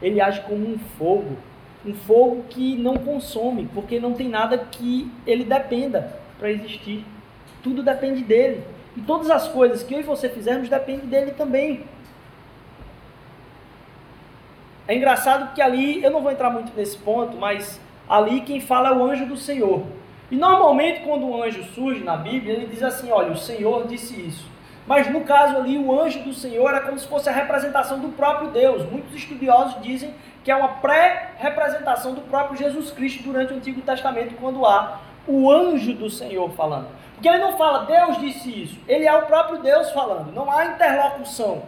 Ele 0.00 0.20
age 0.20 0.40
como 0.42 0.66
um 0.66 0.78
fogo, 0.96 1.36
um 1.84 1.94
fogo 1.94 2.44
que 2.48 2.76
não 2.76 2.96
consome, 2.96 3.68
porque 3.74 3.98
não 3.98 4.14
tem 4.14 4.28
nada 4.28 4.58
que 4.58 5.10
ele 5.26 5.44
dependa 5.44 6.16
para 6.38 6.50
existir. 6.50 7.04
Tudo 7.62 7.82
depende 7.82 8.22
dele. 8.22 8.62
E 8.96 9.00
todas 9.00 9.30
as 9.30 9.48
coisas 9.48 9.82
que 9.82 9.94
eu 9.94 10.00
e 10.00 10.04
você 10.04 10.28
fizermos 10.28 10.68
dependem 10.68 11.06
dele 11.06 11.32
também. 11.32 11.84
É 14.86 14.94
engraçado 14.94 15.54
que 15.54 15.62
ali, 15.62 16.04
eu 16.04 16.10
não 16.10 16.22
vou 16.22 16.30
entrar 16.30 16.50
muito 16.50 16.72
nesse 16.76 16.98
ponto, 16.98 17.36
mas 17.36 17.80
ali 18.08 18.40
quem 18.42 18.60
fala 18.60 18.88
é 18.88 18.92
o 18.92 19.04
anjo 19.04 19.26
do 19.26 19.36
Senhor. 19.36 19.82
E 20.30 20.36
normalmente 20.36 21.00
quando 21.00 21.26
o 21.26 21.42
anjo 21.42 21.62
surge 21.74 22.02
na 22.02 22.16
Bíblia, 22.16 22.54
ele 22.54 22.66
diz 22.66 22.82
assim: 22.82 23.10
olha, 23.10 23.32
o 23.32 23.36
Senhor 23.36 23.86
disse 23.86 24.20
isso. 24.20 24.54
Mas 24.86 25.10
no 25.10 25.22
caso 25.22 25.56
ali, 25.56 25.78
o 25.78 25.98
anjo 25.98 26.20
do 26.20 26.34
Senhor 26.34 26.74
é 26.74 26.80
como 26.80 26.98
se 26.98 27.06
fosse 27.06 27.28
a 27.28 27.32
representação 27.32 28.00
do 28.00 28.08
próprio 28.08 28.50
Deus. 28.50 28.82
Muitos 28.90 29.14
estudiosos 29.14 29.80
dizem 29.82 30.14
que 30.42 30.50
é 30.50 30.56
uma 30.56 30.68
pré-representação 30.68 32.12
do 32.12 32.20
próprio 32.22 32.58
Jesus 32.58 32.90
Cristo 32.90 33.22
durante 33.22 33.54
o 33.54 33.56
Antigo 33.56 33.80
Testamento, 33.80 34.34
quando 34.38 34.66
há 34.66 35.00
o 35.26 35.50
anjo 35.50 35.94
do 35.94 36.10
Senhor 36.10 36.50
falando. 36.50 36.88
Porque 37.14 37.28
ele 37.28 37.38
não 37.38 37.56
fala, 37.56 37.86
Deus 37.86 38.18
disse 38.18 38.62
isso, 38.62 38.78
ele 38.86 39.06
é 39.06 39.16
o 39.16 39.22
próprio 39.22 39.62
Deus 39.62 39.90
falando, 39.92 40.32
não 40.32 40.50
há 40.50 40.66
interlocução. 40.66 41.62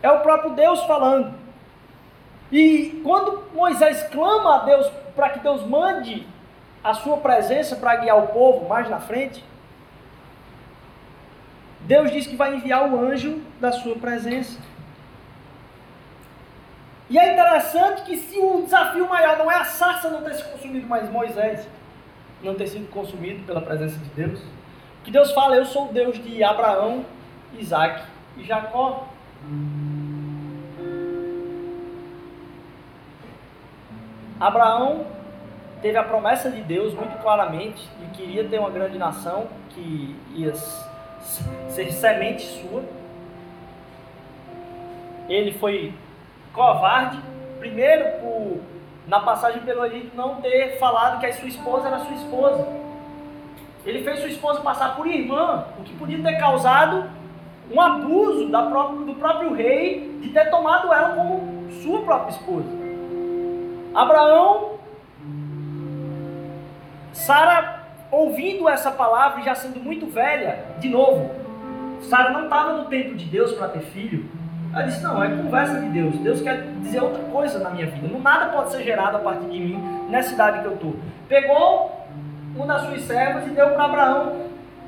É 0.00 0.10
o 0.10 0.20
próprio 0.20 0.52
Deus 0.52 0.84
falando. 0.84 1.34
E 2.50 3.00
quando 3.04 3.44
Moisés 3.54 4.02
clama 4.04 4.56
a 4.56 4.58
Deus 4.64 4.90
para 5.14 5.30
que 5.30 5.40
Deus 5.40 5.66
mande 5.66 6.26
a 6.82 6.94
sua 6.94 7.18
presença 7.18 7.76
para 7.76 7.96
guiar 7.96 8.18
o 8.18 8.28
povo 8.28 8.68
mais 8.68 8.88
na 8.88 8.98
frente, 8.98 9.44
Deus 11.80 12.10
diz 12.10 12.26
que 12.26 12.36
vai 12.36 12.54
enviar 12.54 12.90
o 12.90 12.98
anjo 12.98 13.40
da 13.60 13.72
sua 13.72 13.96
presença. 13.96 14.58
E 17.10 17.18
é 17.18 17.32
interessante 17.32 18.02
que 18.02 18.16
se 18.18 18.38
o 18.38 18.62
desafio 18.62 19.08
maior 19.08 19.38
não 19.38 19.50
é 19.50 19.56
a 19.56 19.64
sarça 19.64 20.10
não 20.10 20.22
ter 20.22 20.34
se 20.34 20.44
consumido, 20.44 20.86
mas 20.86 21.10
Moisés 21.10 21.66
não 22.42 22.54
ter 22.54 22.66
sido 22.66 22.90
consumido 22.90 23.44
pela 23.44 23.60
presença 23.60 23.98
de 23.98 24.10
Deus, 24.10 24.40
que 25.04 25.10
Deus 25.10 25.32
fala, 25.32 25.56
eu 25.56 25.64
sou 25.64 25.88
o 25.88 25.92
Deus 25.92 26.22
de 26.22 26.44
Abraão, 26.44 27.04
Isaac 27.58 28.02
e 28.36 28.44
Jacó. 28.44 29.08
Abraão 34.40 35.06
teve 35.82 35.96
a 35.96 36.02
promessa 36.02 36.50
de 36.50 36.60
Deus 36.62 36.94
muito 36.94 37.20
claramente 37.20 37.88
de 38.00 38.06
que 38.16 38.22
iria 38.22 38.48
ter 38.48 38.58
uma 38.58 38.70
grande 38.70 38.98
nação, 38.98 39.46
que 39.70 40.16
ia 40.34 40.54
ser 40.54 41.92
semente 41.92 42.42
sua. 42.42 42.82
Ele 45.28 45.52
foi 45.52 45.94
covarde, 46.52 47.18
primeiro 47.58 48.04
por 48.20 48.60
na 49.08 49.20
passagem 49.20 49.62
pelo 49.62 49.84
Egito 49.86 50.14
não 50.14 50.36
ter 50.36 50.78
falado 50.78 51.18
que 51.18 51.26
a 51.26 51.32
sua 51.32 51.48
esposa 51.48 51.88
era 51.88 51.98
sua 52.00 52.14
esposa. 52.14 52.68
Ele 53.86 54.04
fez 54.04 54.20
sua 54.20 54.28
esposa 54.28 54.60
passar 54.60 54.96
por 54.96 55.06
irmã, 55.06 55.64
o 55.78 55.82
que 55.82 55.94
podia 55.94 56.22
ter 56.22 56.38
causado 56.38 57.10
um 57.70 57.80
abuso 57.80 58.48
da 58.50 58.62
própria, 58.62 59.06
do 59.06 59.14
próprio 59.14 59.54
rei 59.54 60.18
de 60.20 60.28
ter 60.28 60.50
tomado 60.50 60.92
ela 60.92 61.14
como 61.14 61.72
sua 61.82 62.02
própria 62.02 62.32
esposa. 62.32 62.68
Abraão, 63.98 64.78
Sara 67.12 67.80
ouvindo 68.12 68.68
essa 68.68 68.92
palavra 68.92 69.42
já 69.42 69.56
sendo 69.56 69.80
muito 69.80 70.06
velha, 70.06 70.64
de 70.78 70.88
novo, 70.88 71.34
Sara 72.02 72.30
não 72.30 72.44
estava 72.44 72.74
no 72.74 72.84
tempo 72.84 73.16
de 73.16 73.24
Deus 73.24 73.54
para 73.54 73.66
ter 73.66 73.80
filho. 73.80 74.30
Ela 74.72 74.84
disse: 74.84 75.02
Não, 75.02 75.24
é 75.24 75.28
conversa 75.28 75.80
de 75.80 75.88
Deus. 75.88 76.16
Deus 76.18 76.40
quer 76.40 76.62
dizer 76.80 77.02
outra 77.02 77.24
coisa 77.24 77.58
na 77.58 77.70
minha 77.70 77.86
vida. 77.86 78.06
Nada 78.20 78.52
pode 78.52 78.70
ser 78.70 78.84
gerado 78.84 79.16
a 79.16 79.20
partir 79.20 79.48
de 79.48 79.58
mim 79.58 80.06
nessa 80.08 80.32
idade 80.32 80.60
que 80.60 80.66
eu 80.66 80.74
estou. 80.74 80.94
Pegou 81.28 82.06
uma 82.54 82.66
das 82.66 82.82
suas 82.82 83.02
servas 83.02 83.48
e 83.48 83.50
deu 83.50 83.70
para 83.70 83.84
Abraão 83.84 84.46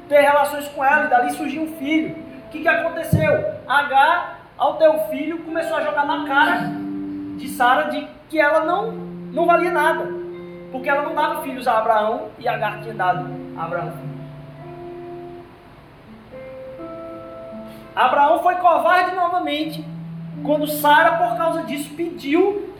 ter 0.08 0.20
relações 0.20 0.68
com 0.68 0.84
ela, 0.84 1.06
e 1.06 1.08
dali 1.08 1.32
surgiu 1.32 1.62
um 1.62 1.76
filho. 1.78 2.14
O 2.46 2.50
que, 2.50 2.60
que 2.60 2.68
aconteceu? 2.68 3.44
H, 3.66 4.34
ao 4.56 4.74
ter 4.74 4.88
o 4.88 5.00
filho, 5.08 5.38
começou 5.38 5.76
a 5.76 5.80
jogar 5.80 6.06
na 6.06 6.28
cara 6.28 6.70
de 7.36 7.48
Sara 7.48 7.90
de 7.90 8.19
que 8.30 8.40
ela 8.40 8.64
não, 8.64 8.92
não 8.92 9.44
valia 9.44 9.72
nada. 9.72 10.08
Porque 10.70 10.88
ela 10.88 11.02
não 11.02 11.14
dava 11.14 11.42
filhos 11.42 11.66
a 11.66 11.78
Abraão 11.78 12.28
e 12.38 12.48
Agar 12.48 12.80
tinha 12.80 12.94
dado 12.94 13.28
a 13.58 13.64
Abraão. 13.64 13.92
Abraão 17.94 18.38
foi 18.38 18.54
covarde 18.54 19.16
novamente 19.16 19.84
quando 20.44 20.66
Sara, 20.68 21.16
por 21.16 21.36
causa 21.36 21.64
disso, 21.64 21.92
pediu 21.96 22.72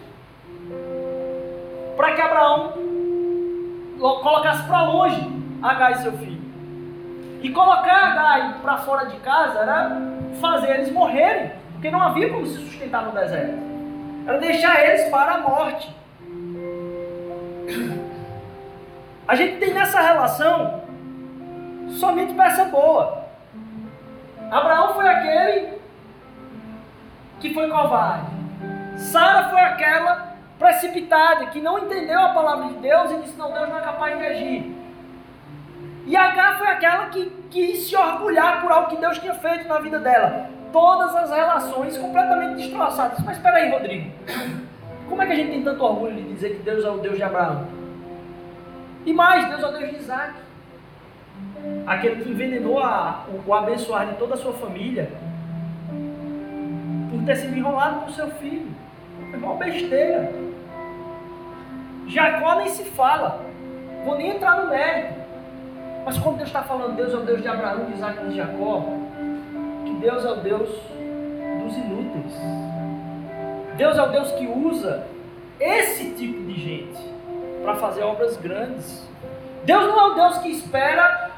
para 1.97 2.15
que 2.15 2.21
Abraão 2.23 2.73
colocasse 3.99 4.63
para 4.63 4.85
longe 4.85 5.41
Agar 5.61 5.91
e 5.91 5.95
seu 5.97 6.13
filho. 6.13 6.41
E 7.43 7.51
colocar 7.51 8.13
Agar 8.13 8.61
para 8.63 8.79
fora 8.79 9.07
de 9.07 9.17
casa 9.17 9.59
era 9.59 10.01
fazer 10.41 10.71
eles 10.77 10.93
morrerem, 10.93 11.53
porque 11.73 11.91
não 11.91 12.01
havia 12.01 12.31
como 12.31 12.47
se 12.47 12.55
sustentar 12.65 13.05
no 13.05 13.13
deserto. 13.13 13.70
Era 14.27 14.39
deixar 14.39 14.85
eles 14.85 15.09
para 15.11 15.35
a 15.35 15.39
morte. 15.39 15.95
A 19.27 19.37
gente 19.37 19.59
tem 19.59 19.73
nessa 19.73 20.01
relação 20.01 20.83
somente 21.91 22.35
peça 22.35 22.65
boa. 22.65 23.25
Abraão 24.51 24.95
foi 24.95 25.09
aquele 25.09 25.79
que 27.39 27.55
foi 27.55 27.69
covarde. 27.69 28.27
Sara 28.97 29.49
foi 29.49 29.61
aquela 29.61 30.35
precipitada 30.59 31.47
que 31.47 31.61
não 31.61 31.79
entendeu 31.79 32.21
a 32.21 32.31
palavra 32.31 32.69
de 32.69 32.75
Deus 32.75 33.11
e 33.13 33.17
disse: 33.19 33.39
Não, 33.39 33.53
Deus 33.53 33.69
não 33.69 33.79
é 33.79 33.81
capaz 33.81 34.19
de 34.19 34.27
agir. 34.27 34.77
E 36.07 36.17
H 36.17 36.59
foi 36.59 36.67
aquela 36.67 37.07
que 37.07 37.31
quis 37.51 37.89
se 37.89 37.97
orgulhar 37.97 38.61
por 38.61 38.73
algo 38.73 38.89
que 38.89 38.97
Deus 38.97 39.19
tinha 39.19 39.35
feito 39.35 39.69
na 39.69 39.79
vida 39.79 39.99
dela. 39.99 40.51
Todas 40.73 41.15
as 41.17 41.31
relações 41.31 41.97
completamente 41.99 42.63
destroçadas. 42.63 43.19
Mas 43.25 43.37
espera 43.37 43.57
aí, 43.57 43.71
Rodrigo. 43.71 44.11
Como 45.09 45.21
é 45.23 45.27
que 45.27 45.33
a 45.33 45.37
gente 45.37 45.51
tem 45.51 45.63
tanto 45.65 45.85
orgulho 45.85 46.15
de 46.15 46.23
dizer 46.23 46.57
que 46.57 46.63
Deus 46.63 46.85
é 46.85 46.91
o 46.91 46.99
Deus 46.99 47.17
de 47.17 47.23
Abraão? 47.23 47.67
E 49.05 49.13
mais, 49.13 49.49
Deus 49.49 49.63
é 49.63 49.67
o 49.67 49.73
Deus 49.73 49.91
de 49.91 49.97
Isaac. 49.97 50.35
Aquele 51.87 52.23
que 52.23 52.31
envenenou 52.31 52.79
a, 52.79 53.25
o, 53.29 53.51
o 53.51 53.55
abençoar 53.55 54.07
de 54.07 54.15
toda 54.15 54.35
a 54.35 54.37
sua 54.37 54.53
família 54.53 55.11
por 57.11 57.25
ter 57.25 57.37
sido 57.37 57.57
enrolado 57.57 58.01
com 58.01 58.13
seu 58.13 58.31
filho. 58.33 58.69
É 59.33 59.37
uma 59.37 59.55
besteira. 59.55 60.33
Jacó 62.07 62.57
nem 62.57 62.69
se 62.69 62.85
fala. 62.85 63.41
Vou 64.05 64.17
nem 64.17 64.31
entrar 64.31 64.63
no 64.63 64.71
mérito. 64.71 65.21
Mas 66.05 66.19
quando 66.19 66.37
Deus 66.37 66.49
está 66.49 66.63
falando, 66.63 66.97
Deus 66.97 67.13
é 67.13 67.17
o 67.17 67.21
Deus 67.21 67.43
de 67.43 67.49
Abraão, 67.49 67.85
de 67.87 67.93
Isaac 67.93 68.19
e 68.25 68.29
de 68.29 68.37
Jacó, 68.37 68.85
Deus 70.01 70.25
é 70.25 70.31
o 70.31 70.37
Deus 70.37 70.69
dos 71.63 71.77
inúteis. 71.77 72.35
Deus 73.77 73.99
é 73.99 74.03
o 74.03 74.09
Deus 74.09 74.33
que 74.33 74.47
usa 74.47 75.07
esse 75.61 76.11
tipo 76.15 76.43
de 76.45 76.55
gente 76.59 76.99
para 77.63 77.75
fazer 77.75 78.03
obras 78.03 78.37
grandes. 78.39 79.07
Deus 79.65 79.85
não 79.85 80.01
é 80.01 80.13
o 80.13 80.15
Deus 80.15 80.39
que 80.39 80.49
espera 80.49 81.31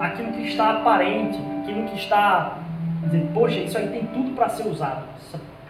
aquilo 0.00 0.32
que 0.32 0.48
está 0.48 0.70
aparente, 0.70 1.38
aquilo 1.62 1.84
que 1.84 1.96
está 1.96 2.58
dizendo, 3.04 3.32
poxa, 3.32 3.60
isso 3.60 3.78
aí 3.78 3.88
tem 3.88 4.06
tudo 4.06 4.34
para 4.34 4.48
ser 4.48 4.66
usado. 4.66 5.04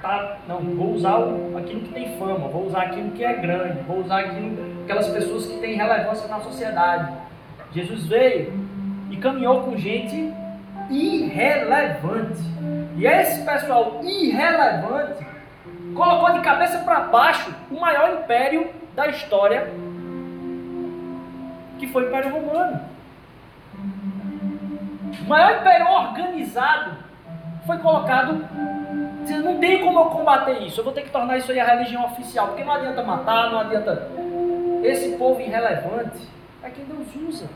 Tá, 0.00 0.38
não, 0.46 0.61
vou 0.61 0.92
usar 0.92 1.18
aquilo 1.59 1.81
que 1.83 1.92
tem 1.92 2.16
fama, 2.18 2.48
vou 2.48 2.66
usar 2.66 2.83
aquilo 2.83 3.11
que 3.11 3.24
é 3.24 3.35
grande, 3.35 3.81
vou 3.83 3.98
usar 3.98 4.20
aquilo, 4.20 4.83
aquelas 4.85 5.09
pessoas 5.09 5.46
que 5.46 5.59
têm 5.59 5.74
relevância 5.74 6.28
na 6.28 6.40
sociedade. 6.40 7.12
Jesus 7.72 8.07
veio 8.07 8.52
e 9.11 9.16
caminhou 9.16 9.64
com 9.64 9.76
gente 9.76 10.33
irrelevante. 10.90 12.42
E 12.96 13.07
esse 13.07 13.44
pessoal 13.44 14.01
irrelevante 14.03 15.27
colocou 15.94 16.33
de 16.33 16.40
cabeça 16.40 16.79
para 16.79 17.01
baixo 17.01 17.55
o 17.70 17.81
maior 17.81 18.20
império 18.20 18.70
da 18.94 19.07
história, 19.09 19.70
que 21.79 21.87
foi 21.87 22.05
o 22.05 22.09
Império 22.09 22.33
Romano. 22.33 22.81
O 25.20 25.29
maior 25.29 25.61
império 25.61 25.87
organizado 25.88 26.96
foi 27.66 27.79
colocado. 27.79 28.44
Não 29.44 29.59
tem 29.59 29.85
como 29.85 29.98
eu 30.01 30.05
combater 30.07 30.62
isso. 30.62 30.81
Eu 30.81 30.85
vou 30.85 30.92
ter 30.92 31.03
que 31.03 31.11
tornar 31.11 31.37
isso 31.37 31.53
aí 31.53 31.61
a 31.61 31.64
religião 31.64 32.05
oficial. 32.07 32.48
Porque 32.48 32.64
não 32.64 32.72
adianta 32.72 33.03
matar, 33.03 33.51
não 33.51 33.61
adianta. 33.61 34.09
Esse 34.83 35.16
povo 35.16 35.40
irrelevante 35.40 36.27
é 36.62 36.70
quem 36.70 36.85
Deus 36.85 37.07
usa. 37.29 37.48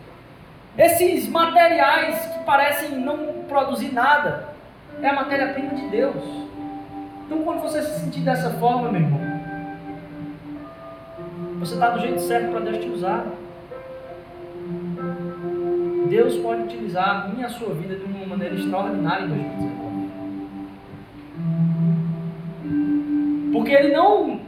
Esses 0.76 1.28
materiais 1.28 2.24
que 2.26 2.44
parecem 2.44 2.98
não 2.98 3.44
produzir 3.46 3.92
nada 3.92 4.54
é 5.02 5.08
a 5.08 5.12
matéria-prima 5.12 5.74
de 5.74 5.88
Deus. 5.88 6.24
Então, 7.26 7.42
quando 7.42 7.60
você 7.60 7.82
se 7.82 8.00
sentir 8.00 8.20
dessa 8.20 8.50
forma, 8.52 8.90
meu 8.90 9.02
irmão, 9.02 9.20
você 11.58 11.74
está 11.74 11.90
do 11.90 12.00
jeito 12.00 12.20
certo 12.20 12.50
para 12.50 12.60
Deus 12.60 12.78
te 12.78 12.88
usar. 12.88 13.26
Deus 16.08 16.36
pode 16.36 16.62
utilizar 16.62 17.08
a 17.08 17.28
minha 17.28 17.46
a 17.46 17.50
sua 17.50 17.74
vida 17.74 17.94
de 17.94 18.04
uma 18.04 18.26
maneira 18.26 18.54
extraordinária 18.54 19.24
em 19.24 19.28
2019. 19.28 20.10
Porque 23.52 23.72
Ele 23.72 23.94
não 23.94 24.40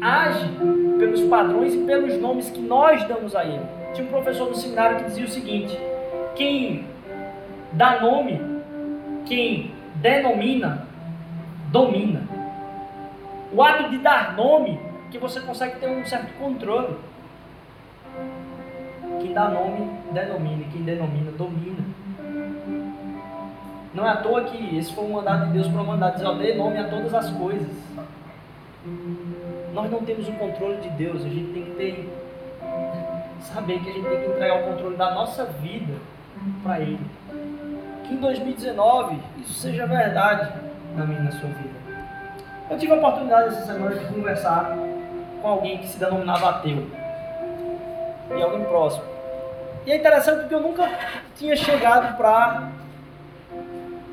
age 0.00 0.48
pelos 0.98 1.20
padrões 1.22 1.74
e 1.74 1.78
pelos 1.78 2.20
nomes 2.20 2.50
que 2.50 2.60
nós 2.60 3.04
damos 3.04 3.34
a 3.36 3.44
Ele. 3.44 3.81
Tinha 3.94 4.06
um 4.06 4.10
professor 4.10 4.48
no 4.48 4.54
seminário 4.54 4.98
que 4.98 5.04
dizia 5.04 5.24
o 5.24 5.28
seguinte: 5.28 5.78
quem 6.34 6.86
dá 7.72 8.00
nome, 8.00 8.40
quem 9.26 9.72
denomina, 9.96 10.86
domina. 11.70 12.22
O 13.52 13.62
ato 13.62 13.90
de 13.90 13.98
dar 13.98 14.34
nome, 14.34 14.80
que 15.10 15.18
você 15.18 15.40
consegue 15.40 15.78
ter 15.78 15.88
um 15.88 16.04
certo 16.06 16.32
controle. 16.38 16.96
Quem 19.20 19.32
dá 19.32 19.48
nome, 19.48 19.90
denomina, 20.10 20.64
quem 20.72 20.82
denomina, 20.82 21.30
domina. 21.32 21.84
Não 23.94 24.06
é 24.06 24.10
à 24.10 24.16
toa 24.16 24.44
que 24.44 24.78
esse 24.78 24.92
foi 24.94 25.04
um 25.04 25.12
mandado 25.12 25.48
de 25.48 25.52
Deus 25.52 25.68
para 25.68 26.10
dizer, 26.10 26.26
ó, 26.26 26.32
dê 26.32 26.54
nome 26.54 26.78
a 26.78 26.88
todas 26.88 27.12
as 27.12 27.30
coisas. 27.30 27.68
Nós 29.74 29.90
não 29.90 30.00
temos 30.00 30.26
o 30.28 30.32
controle 30.32 30.78
de 30.78 30.88
Deus, 30.90 31.24
a 31.24 31.28
gente 31.28 31.52
tem 31.52 31.64
que 31.64 31.70
ter 31.72 32.21
saber 33.44 33.80
que 33.80 33.90
a 33.90 33.92
gente 33.92 34.08
tem 34.08 34.20
que 34.20 34.26
entregar 34.26 34.60
o 34.60 34.70
controle 34.70 34.96
da 34.96 35.14
nossa 35.14 35.44
vida 35.44 35.94
para 36.62 36.80
Ele. 36.80 37.00
Que 38.04 38.14
em 38.14 38.16
2019 38.16 39.18
isso 39.38 39.54
seja 39.54 39.86
verdade 39.86 40.52
na 40.96 41.04
minha 41.04 41.20
e 41.20 41.24
na 41.24 41.32
sua 41.32 41.48
vida. 41.48 41.82
Eu 42.70 42.78
tive 42.78 42.92
a 42.92 42.96
oportunidade 42.96 43.54
essa 43.54 43.66
semana 43.66 43.94
de 43.94 44.04
conversar 44.06 44.76
com 45.40 45.48
alguém 45.48 45.78
que 45.78 45.88
se 45.88 45.98
denominava 45.98 46.50
ateu. 46.50 46.86
E 48.34 48.42
alguém 48.42 48.64
próximo. 48.64 49.04
E 49.84 49.92
é 49.92 49.96
interessante 49.96 50.40
porque 50.40 50.54
eu 50.54 50.60
nunca 50.60 50.88
tinha 51.36 51.56
chegado 51.56 52.16
para 52.16 52.70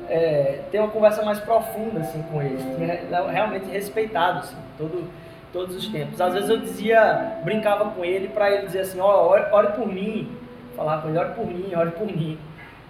é, 0.08 0.62
ter 0.70 0.80
uma 0.80 0.88
conversa 0.88 1.24
mais 1.24 1.38
profunda 1.38 2.00
assim, 2.00 2.22
com 2.24 2.42
ele. 2.42 2.58
Tinha 2.76 3.30
realmente 3.30 3.70
respeitado 3.70 4.40
assim, 4.40 4.56
todo 4.76 5.08
todos 5.52 5.76
os 5.76 5.88
tempos. 5.88 6.20
Às 6.20 6.34
vezes 6.34 6.48
eu 6.48 6.58
dizia, 6.58 7.40
brincava 7.44 7.90
com 7.90 8.04
ele 8.04 8.28
para 8.28 8.50
ele 8.50 8.66
dizer 8.66 8.80
assim, 8.80 9.00
ó, 9.00 9.24
oh, 9.24 9.28
ore, 9.30 9.44
ore, 9.52 9.72
por 9.72 9.86
mim. 9.86 10.30
Falar 10.76 11.02
com 11.02 11.08
ele, 11.08 11.18
ore 11.18 11.32
por 11.34 11.46
mim, 11.46 11.74
ore 11.74 11.90
por 11.90 12.06
mim. 12.06 12.38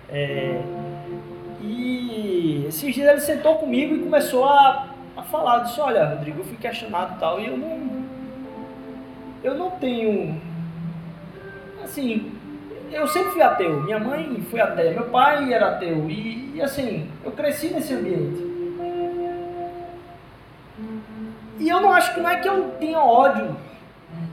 É, 0.08 0.60
e 1.62 2.64
esses 2.68 2.94
dias 2.94 3.08
ele 3.08 3.20
sentou 3.20 3.56
comigo 3.56 3.94
e 3.94 4.00
começou 4.00 4.44
a, 4.44 4.88
a 5.16 5.22
falar, 5.22 5.60
disse, 5.60 5.80
olha, 5.80 6.04
Rodrigo, 6.06 6.40
eu 6.40 6.44
fui 6.44 6.56
questionado 6.56 7.14
e 7.16 7.20
tal, 7.20 7.40
e 7.40 7.46
eu 7.46 7.56
não. 7.56 8.00
Eu 9.42 9.54
não 9.54 9.70
tenho. 9.70 10.40
Assim, 11.82 12.32
eu 12.92 13.06
sempre 13.06 13.30
fui 13.32 13.42
ateu. 13.42 13.82
Minha 13.82 13.98
mãe 13.98 14.44
foi 14.50 14.60
ateia, 14.60 14.92
meu 14.92 15.04
pai 15.04 15.52
era 15.52 15.70
ateu. 15.70 16.10
E, 16.10 16.56
e 16.56 16.62
assim, 16.62 17.08
eu 17.24 17.32
cresci 17.32 17.68
nesse 17.68 17.94
ambiente. 17.94 18.49
E 21.60 21.68
eu 21.68 21.78
não 21.78 21.92
acho 21.92 22.14
que 22.14 22.20
não 22.20 22.30
é 22.30 22.36
que 22.36 22.48
eu 22.48 22.70
tenha 22.80 22.98
ódio 22.98 23.54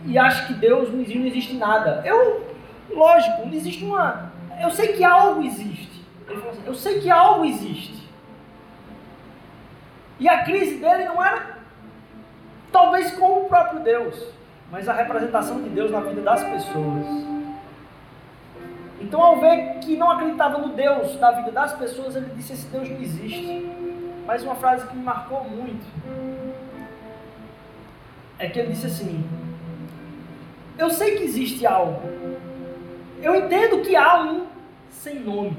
e 0.06 0.18
acho 0.18 0.48
que 0.48 0.54
Deus 0.54 0.90
não 0.90 1.02
existe, 1.02 1.20
não 1.20 1.28
existe 1.28 1.54
nada. 1.56 2.02
Eu, 2.06 2.48
lógico, 2.90 3.46
não 3.46 3.54
existe 3.54 3.84
uma. 3.84 4.32
Eu 4.62 4.72
sei 4.72 4.94
que 4.94 5.04
algo 5.04 5.44
existe. 5.44 6.06
Assim, 6.26 6.64
eu 6.66 6.74
sei 6.74 7.02
que 7.02 7.12
algo 7.12 7.44
existe. 7.44 8.08
E 10.18 10.30
a 10.30 10.46
crise 10.46 10.78
dele 10.78 11.04
não 11.04 11.24
era 11.24 11.58
talvez 12.72 13.12
com 13.12 13.44
o 13.44 13.50
próprio 13.50 13.82
Deus, 13.82 14.24
mas 14.72 14.88
a 14.88 14.94
representação 14.94 15.62
de 15.62 15.70
Deus 15.70 15.92
na 15.92 16.00
vida 16.00 16.22
das 16.22 16.42
pessoas. 16.42 17.06
Então, 19.02 19.22
ao 19.22 19.40
ver 19.40 19.80
que 19.80 19.98
não 19.98 20.10
acreditava 20.10 20.58
no 20.60 20.70
Deus 20.70 21.18
da 21.18 21.32
vida 21.32 21.52
das 21.52 21.74
pessoas, 21.74 22.16
ele 22.16 22.32
disse: 22.36 22.54
Esse 22.54 22.68
Deus 22.68 22.90
não 22.90 23.02
existe. 23.02 23.70
Mas 24.26 24.44
uma 24.44 24.56
frase 24.56 24.88
que 24.88 24.96
me 24.96 25.04
marcou 25.04 25.44
muito 25.44 25.86
é 28.40 28.48
que 28.48 28.60
ele 28.60 28.72
disse 28.72 28.88
assim: 28.88 29.24
Eu 30.78 30.90
sei 30.90 31.18
que 31.18 31.24
existe 31.24 31.66
algo. 31.66 32.02
Eu 33.22 33.36
entendo 33.36 33.82
que 33.82 33.96
há 33.96 34.24
um 34.24 34.48
sem 34.90 35.20
nome. 35.20 35.58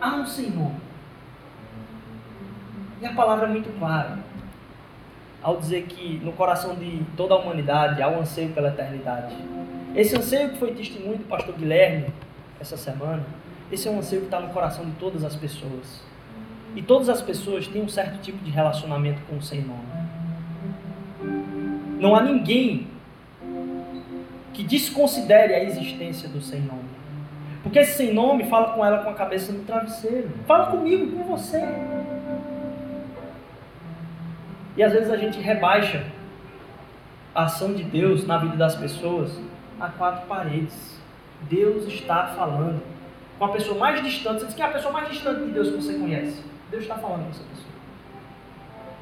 Há 0.00 0.16
um 0.16 0.26
sem 0.26 0.50
nome. 0.50 0.76
E 3.00 3.06
a 3.06 3.12
palavra 3.12 3.46
é 3.46 3.50
muito 3.50 3.70
clara 3.78 4.18
ao 5.42 5.58
dizer 5.58 5.82
que 5.82 6.18
no 6.24 6.32
coração 6.32 6.74
de 6.74 7.02
toda 7.16 7.34
a 7.34 7.38
humanidade 7.38 8.02
há 8.02 8.08
um 8.08 8.20
anseio 8.20 8.50
pela 8.52 8.68
eternidade. 8.68 9.36
Esse 9.94 10.16
anseio 10.16 10.50
que 10.50 10.58
foi 10.58 10.72
testemunho 10.72 11.18
do 11.18 11.24
pastor 11.24 11.54
Guilherme 11.54 12.06
essa 12.58 12.76
semana, 12.78 13.22
esse 13.70 13.86
é 13.86 13.90
um 13.90 13.98
anseio 13.98 14.22
que 14.22 14.28
está 14.28 14.40
no 14.40 14.48
coração 14.48 14.86
de 14.86 14.92
todas 14.92 15.22
as 15.22 15.36
pessoas. 15.36 16.02
E 16.74 16.82
todas 16.82 17.08
as 17.08 17.20
pessoas 17.20 17.68
têm 17.68 17.82
um 17.82 17.88
certo 17.88 18.20
tipo 18.22 18.42
de 18.42 18.50
relacionamento 18.50 19.20
com 19.28 19.36
o 19.36 19.42
sem 19.42 19.60
nome. 19.60 20.03
Não 22.04 22.14
há 22.14 22.20
ninguém 22.20 22.86
que 24.52 24.62
desconsidere 24.62 25.54
a 25.54 25.64
existência 25.64 26.28
do 26.28 26.38
sem 26.38 26.60
nome. 26.60 26.84
Porque 27.62 27.78
esse 27.78 27.96
sem 27.96 28.12
nome 28.12 28.44
fala 28.44 28.74
com 28.74 28.84
ela 28.84 28.98
com 28.98 29.08
a 29.08 29.14
cabeça 29.14 29.50
no 29.50 29.64
travesseiro. 29.64 30.28
Fala 30.46 30.66
comigo, 30.66 31.16
com 31.16 31.24
você. 31.24 31.66
E 34.76 34.82
às 34.82 34.92
vezes 34.92 35.10
a 35.10 35.16
gente 35.16 35.40
rebaixa 35.40 36.04
a 37.34 37.44
ação 37.44 37.72
de 37.72 37.82
Deus 37.82 38.26
na 38.26 38.36
vida 38.36 38.54
das 38.54 38.76
pessoas 38.76 39.40
a 39.80 39.88
quatro 39.88 40.26
paredes. 40.26 41.00
Deus 41.48 41.86
está 41.86 42.34
falando 42.36 42.82
com 43.38 43.46
a 43.46 43.48
pessoa 43.48 43.78
mais 43.78 44.02
distante. 44.02 44.40
Você 44.40 44.46
diz 44.48 44.54
que 44.54 44.60
é 44.60 44.66
a 44.66 44.72
pessoa 44.72 44.92
mais 44.92 45.08
distante 45.08 45.42
de 45.42 45.52
Deus 45.52 45.70
que 45.70 45.76
você 45.76 45.94
conhece. 45.94 46.44
Deus 46.70 46.82
está 46.82 46.96
falando 46.96 47.24
com 47.24 47.30
essa 47.30 47.44
pessoa. 47.44 47.72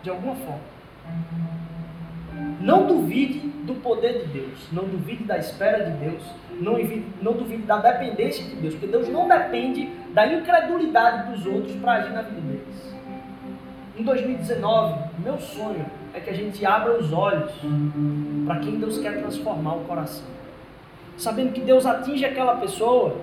De 0.05 0.11
alguma 0.11 0.37
forma. 0.37 1.62
Não 2.61 2.87
duvide 2.87 3.41
do 3.65 3.75
poder 3.75 4.21
de 4.21 4.41
Deus. 4.41 4.69
Não 4.73 4.85
duvide 4.85 5.25
da 5.25 5.39
espera 5.39 5.85
de 5.85 5.97
Deus. 5.99 6.23
Não, 6.61 6.75
não 7.21 7.33
duvide 7.33 7.63
da 7.63 7.79
dependência 7.79 8.45
de 8.45 8.57
Deus. 8.57 8.75
Porque 8.75 8.87
Deus 8.87 9.09
não 9.09 9.29
depende 9.29 9.87
da 10.13 10.27
incredulidade 10.27 11.33
dos 11.33 11.47
outros 11.47 11.75
para 11.77 11.95
agir 11.95 12.13
na 12.13 12.23
vida 12.23 12.41
deles. 12.41 12.95
Em 13.97 14.03
2019, 14.03 14.95
meu 15.19 15.39
sonho 15.39 15.85
é 16.15 16.21
que 16.21 16.31
a 16.31 16.35
gente 16.35 16.65
abra 16.65 16.99
os 16.99 17.13
olhos 17.13 17.53
para 18.47 18.61
quem 18.61 18.79
Deus 18.79 18.99
quer 18.99 19.19
transformar 19.21 19.75
o 19.75 19.85
coração 19.85 20.33
sabendo 21.17 21.53
que 21.53 21.61
Deus 21.61 21.87
atinge 21.87 22.25
aquela 22.25 22.57
pessoa. 22.57 23.17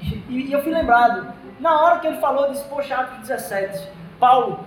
E, 0.00 0.46
e 0.46 0.52
eu 0.52 0.62
fui 0.62 0.72
lembrado, 0.72 1.32
na 1.58 1.80
hora 1.82 1.98
que 1.98 2.06
ele 2.06 2.18
falou 2.18 2.48
desse, 2.48 2.64
poxa, 2.68 2.96
Atos 2.96 3.28
17, 3.28 3.88
Paulo, 4.20 4.60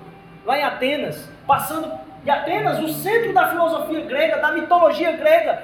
lá 0.45 0.57
em 0.57 0.63
Atenas, 0.63 1.29
passando 1.47 1.91
de 2.23 2.29
Atenas, 2.29 2.79
o 2.79 2.89
centro 2.89 3.33
da 3.33 3.49
filosofia 3.49 4.01
grega, 4.01 4.37
da 4.37 4.51
mitologia 4.51 5.11
grega, 5.13 5.63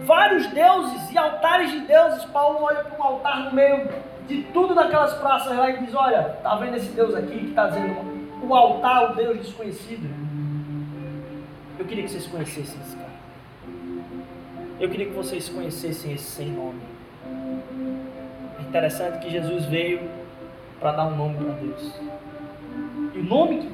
vários 0.00 0.46
deuses 0.48 1.10
e 1.10 1.16
altares 1.18 1.70
de 1.70 1.80
deuses. 1.80 2.24
Paulo 2.26 2.62
olha 2.62 2.84
para 2.84 2.98
um 2.98 3.02
altar 3.02 3.44
no 3.44 3.52
meio 3.52 3.88
de 4.28 4.42
tudo 4.52 4.74
daquelas 4.74 5.14
praças 5.14 5.56
lá 5.56 5.70
e 5.70 5.78
diz: 5.78 5.94
Olha, 5.94 6.22
tá 6.42 6.56
vendo 6.56 6.76
esse 6.76 6.90
Deus 6.90 7.14
aqui 7.14 7.38
que 7.38 7.48
está 7.48 7.68
dizendo 7.68 7.96
o 8.42 8.54
altar, 8.54 9.12
o 9.12 9.14
Deus 9.14 9.38
desconhecido? 9.38 10.08
Eu 11.78 11.86
queria 11.86 12.04
que 12.04 12.10
vocês 12.10 12.26
conhecessem 12.26 12.80
esse 12.80 12.96
cara. 12.96 13.14
Eu 14.78 14.90
queria 14.90 15.06
que 15.06 15.12
vocês 15.12 15.48
conhecessem 15.48 16.12
esse 16.12 16.24
sem 16.24 16.48
nome. 16.50 16.80
É 18.58 18.62
interessante 18.62 19.20
que 19.20 19.30
Jesus 19.30 19.64
veio 19.66 20.00
para 20.78 20.92
dar 20.92 21.06
um 21.06 21.16
nome 21.16 21.36
para 21.36 21.54
Deus. 21.54 22.00
E 23.14 23.18
o 23.18 23.24
nome 23.24 23.70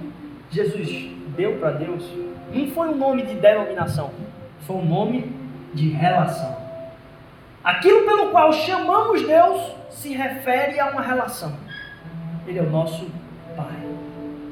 que 0.49 0.57
Jesus 0.57 1.20
deu 1.37 1.59
para 1.59 1.73
Deus 1.73 2.05
não 2.53 2.67
foi 2.69 2.89
um 2.89 2.97
nome 2.97 3.23
de 3.23 3.35
denominação, 3.35 4.11
foi 4.67 4.77
um 4.77 4.85
nome 4.85 5.33
de 5.73 5.89
relação. 5.91 6.57
Aquilo 7.63 8.05
pelo 8.05 8.31
qual 8.31 8.53
chamamos 8.53 9.23
Deus 9.23 9.73
se 9.91 10.13
refere 10.15 10.81
a 10.81 10.87
uma 10.87 11.03
relação. 11.03 11.53
Ele 12.47 12.59
é 12.59 12.63
o 12.63 12.71
nosso 12.71 13.07
Pai. 13.57 13.77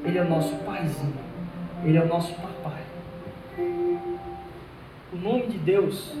Ele 0.05 0.17
é 0.17 0.21
o 0.21 0.29
nosso 0.29 0.55
paizinho. 0.57 1.13
Ele 1.83 1.97
é 1.97 2.01
o 2.01 2.07
nosso 2.07 2.33
papai. 2.35 2.83
O 5.11 5.17
nome 5.17 5.47
de 5.47 5.57
Deus 5.57 6.13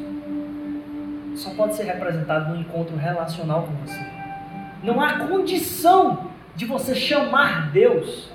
só 1.35 1.51
pode 1.51 1.75
ser 1.75 1.83
representado 1.83 2.53
no 2.53 2.59
encontro 2.59 2.97
relacional 2.97 3.63
com 3.63 3.73
você. 3.85 4.05
Não 4.83 4.99
há 4.99 5.19
condição 5.19 6.29
de 6.55 6.65
você 6.65 6.95
chamar 6.95 7.71
Deus 7.71 8.29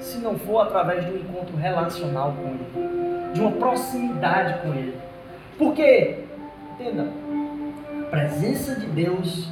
se 0.00 0.18
não 0.18 0.38
for 0.38 0.60
através 0.60 1.04
de 1.04 1.12
um 1.12 1.16
encontro 1.16 1.56
relacional 1.56 2.32
com 2.32 2.48
Ele, 2.48 3.32
de 3.34 3.40
uma 3.40 3.52
proximidade 3.52 4.60
com 4.62 4.74
Ele. 4.74 4.96
Porque, 5.56 6.24
entenda, 6.72 7.08
a 8.00 8.10
presença 8.10 8.74
de 8.76 8.86
Deus 8.86 9.48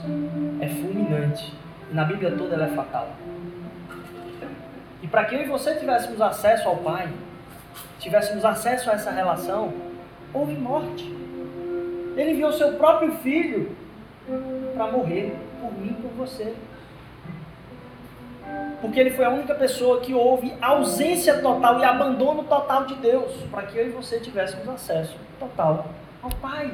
é 0.60 0.68
fulminante 0.68 1.52
na 1.92 2.04
Bíblia 2.04 2.32
toda 2.36 2.54
ela 2.54 2.66
é 2.66 2.70
fatal. 2.70 3.08
E 5.02 5.06
para 5.06 5.24
que 5.24 5.34
eu 5.34 5.42
e 5.42 5.46
você 5.46 5.74
tivéssemos 5.74 6.20
acesso 6.20 6.68
ao 6.68 6.76
Pai, 6.78 7.08
tivéssemos 7.98 8.44
acesso 8.44 8.90
a 8.90 8.94
essa 8.94 9.10
relação, 9.10 9.72
houve 10.32 10.54
morte. 10.54 11.04
Ele 12.16 12.32
enviou 12.32 12.52
seu 12.52 12.72
próprio 12.72 13.12
filho 13.18 13.76
para 14.74 14.90
morrer 14.90 15.36
por 15.60 15.72
mim 15.72 15.96
e 15.98 16.02
por 16.02 16.10
você. 16.12 16.54
Porque 18.80 19.00
ele 19.00 19.10
foi 19.10 19.24
a 19.24 19.30
única 19.30 19.54
pessoa 19.54 20.00
que 20.00 20.14
houve 20.14 20.54
ausência 20.60 21.40
total 21.40 21.80
e 21.80 21.84
abandono 21.84 22.44
total 22.44 22.84
de 22.84 22.94
Deus, 22.96 23.32
para 23.50 23.62
que 23.62 23.78
eu 23.78 23.86
e 23.86 23.90
você 23.90 24.20
tivéssemos 24.20 24.68
acesso 24.68 25.16
total 25.40 25.86
ao 26.22 26.30
Pai. 26.30 26.72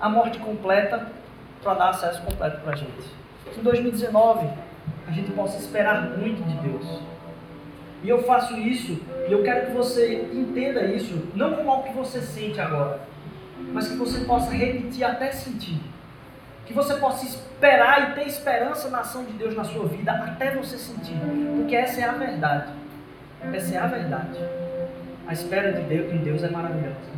A 0.00 0.08
morte 0.08 0.38
completa 0.38 1.08
para 1.62 1.74
dar 1.74 1.90
acesso 1.90 2.22
completo 2.22 2.60
para 2.60 2.72
a 2.72 2.76
gente. 2.76 3.10
Em 3.56 3.62
2019 3.62 4.48
a 5.06 5.10
gente 5.10 5.30
possa 5.32 5.58
esperar 5.58 6.02
muito 6.18 6.42
de 6.42 6.68
Deus. 6.68 7.00
E 8.02 8.08
eu 8.08 8.22
faço 8.24 8.58
isso, 8.58 9.00
e 9.28 9.32
eu 9.32 9.44
quero 9.44 9.66
que 9.66 9.72
você 9.72 10.28
entenda 10.32 10.84
isso, 10.86 11.28
não 11.34 11.54
como 11.54 11.70
algo 11.70 11.84
que 11.84 11.92
você 11.92 12.20
sente 12.20 12.60
agora, 12.60 13.00
mas 13.72 13.88
que 13.88 13.96
você 13.96 14.24
possa 14.24 14.50
repetir 14.50 15.04
até 15.04 15.30
sentir. 15.30 15.80
Que 16.66 16.72
você 16.72 16.94
possa 16.94 17.24
esperar 17.24 18.10
e 18.10 18.14
ter 18.14 18.26
esperança 18.26 18.88
na 18.88 19.00
ação 19.00 19.24
de 19.24 19.32
Deus 19.32 19.54
na 19.56 19.64
sua 19.64 19.86
vida 19.86 20.12
até 20.12 20.54
você 20.54 20.78
sentir. 20.78 21.16
Porque 21.56 21.74
essa 21.74 22.00
é 22.00 22.04
a 22.04 22.12
verdade. 22.12 22.72
Essa 23.52 23.74
é 23.74 23.78
a 23.78 23.86
verdade. 23.86 24.38
A 25.26 25.32
espera 25.32 25.72
de 25.72 25.82
Deus, 25.82 26.12
em 26.12 26.18
Deus 26.18 26.42
é 26.42 26.50
maravilhosa. 26.50 27.12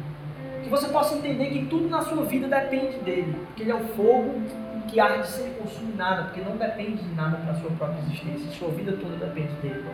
Que 0.63 0.71
você 0.71 0.89
possa 0.89 1.17
entender 1.17 1.51
que 1.51 1.67
tudo 1.67 1.89
na 1.89 2.03
sua 2.03 2.25
vida 2.25 2.49
depende 2.49 2.99
dele. 2.99 3.37
Porque 3.47 3.63
ele 3.63 3.71
é 3.71 3.75
o 3.75 3.85
fogo 3.89 4.43
que 4.89 4.99
arde 4.99 5.27
sem 5.29 5.53
consumir 5.55 5.95
nada. 5.95 6.25
Porque 6.25 6.41
não 6.41 6.57
depende 6.57 7.03
de 7.03 7.15
nada 7.15 7.37
para 7.37 7.53
a 7.53 7.55
sua 7.57 7.71
própria 7.73 8.01
existência. 8.01 8.51
Sua 8.59 8.71
vida 8.71 8.93
toda 8.93 9.17
depende 9.17 9.53
dele. 9.63 9.85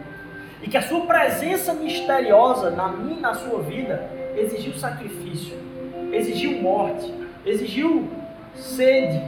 E 0.63 0.69
que 0.69 0.77
a 0.77 0.83
sua 0.83 1.07
presença 1.07 1.75
misteriosa 1.75 2.71
na 2.71 2.89
minha 2.89 3.19
e 3.19 3.21
na 3.21 3.35
sua 3.35 3.63
vida 3.63 4.09
exigiu 4.37 4.75
sacrifício 4.75 5.71
exigiu 6.13 6.61
morte, 6.61 7.13
exigiu 7.45 8.09
sede, 8.55 9.21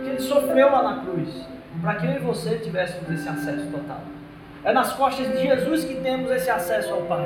que 0.00 0.08
ele 0.08 0.20
sofreu 0.20 0.70
lá 0.70 0.82
na 0.82 1.02
cruz, 1.02 1.28
para 1.80 1.94
que 1.94 2.06
eu 2.06 2.12
e 2.12 2.18
você 2.18 2.56
tivéssemos 2.58 3.10
esse 3.10 3.28
acesso 3.28 3.66
total. 3.70 4.00
É 4.62 4.72
nas 4.72 4.92
costas 4.92 5.28
de 5.28 5.40
Jesus 5.40 5.84
que 5.84 5.94
temos 5.96 6.30
esse 6.30 6.50
acesso 6.50 6.92
ao 6.92 7.02
Pai. 7.02 7.24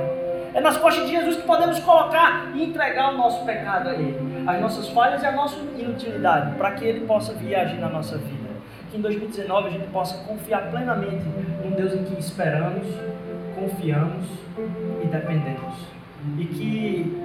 É 0.54 0.60
nas 0.60 0.76
costas 0.76 1.06
de 1.06 1.10
Jesus 1.10 1.36
que 1.36 1.42
podemos 1.42 1.80
colocar 1.80 2.52
e 2.54 2.62
entregar 2.62 3.12
o 3.12 3.16
nosso 3.16 3.44
pecado 3.44 3.88
a 3.88 3.94
Ele, 3.94 4.44
as 4.46 4.60
nossas 4.60 4.88
falhas 4.90 5.20
e 5.22 5.26
a 5.26 5.32
nossa 5.32 5.56
inutilidade, 5.76 6.54
para 6.56 6.70
que 6.72 6.84
Ele 6.84 7.06
possa 7.06 7.32
vir 7.34 7.56
agir 7.56 7.78
na 7.80 7.88
nossa 7.88 8.16
vida. 8.18 8.50
Que 8.88 8.98
em 8.98 9.00
2019 9.00 9.66
a 9.66 9.70
gente 9.72 9.88
possa 9.88 10.16
confiar 10.24 10.70
plenamente 10.70 11.24
num 11.64 11.72
Deus 11.72 11.92
em 11.92 12.04
quem 12.04 12.18
esperamos, 12.18 12.86
confiamos 13.56 14.26
e 15.02 15.06
dependemos. 15.08 15.74
E 16.38 16.44
que 16.44 17.24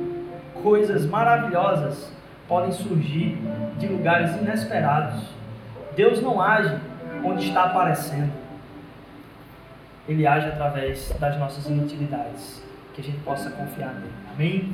coisas 0.64 1.06
maravilhosas 1.06 2.12
podem 2.48 2.72
surgir 2.72 3.38
de 3.78 3.88
lugares 3.88 4.36
inesperados. 4.42 5.39
Deus 6.00 6.22
não 6.22 6.42
age 6.42 6.80
onde 7.26 7.50
está 7.50 7.66
aparecendo. 7.66 8.32
Ele 10.08 10.26
age 10.26 10.48
através 10.48 11.10
das 11.20 11.38
nossas 11.38 11.66
inutilidades. 11.66 12.64
Que 12.94 13.02
a 13.02 13.04
gente 13.04 13.20
possa 13.20 13.50
confiar 13.50 13.96
nele. 13.96 14.14
Amém? 14.34 14.74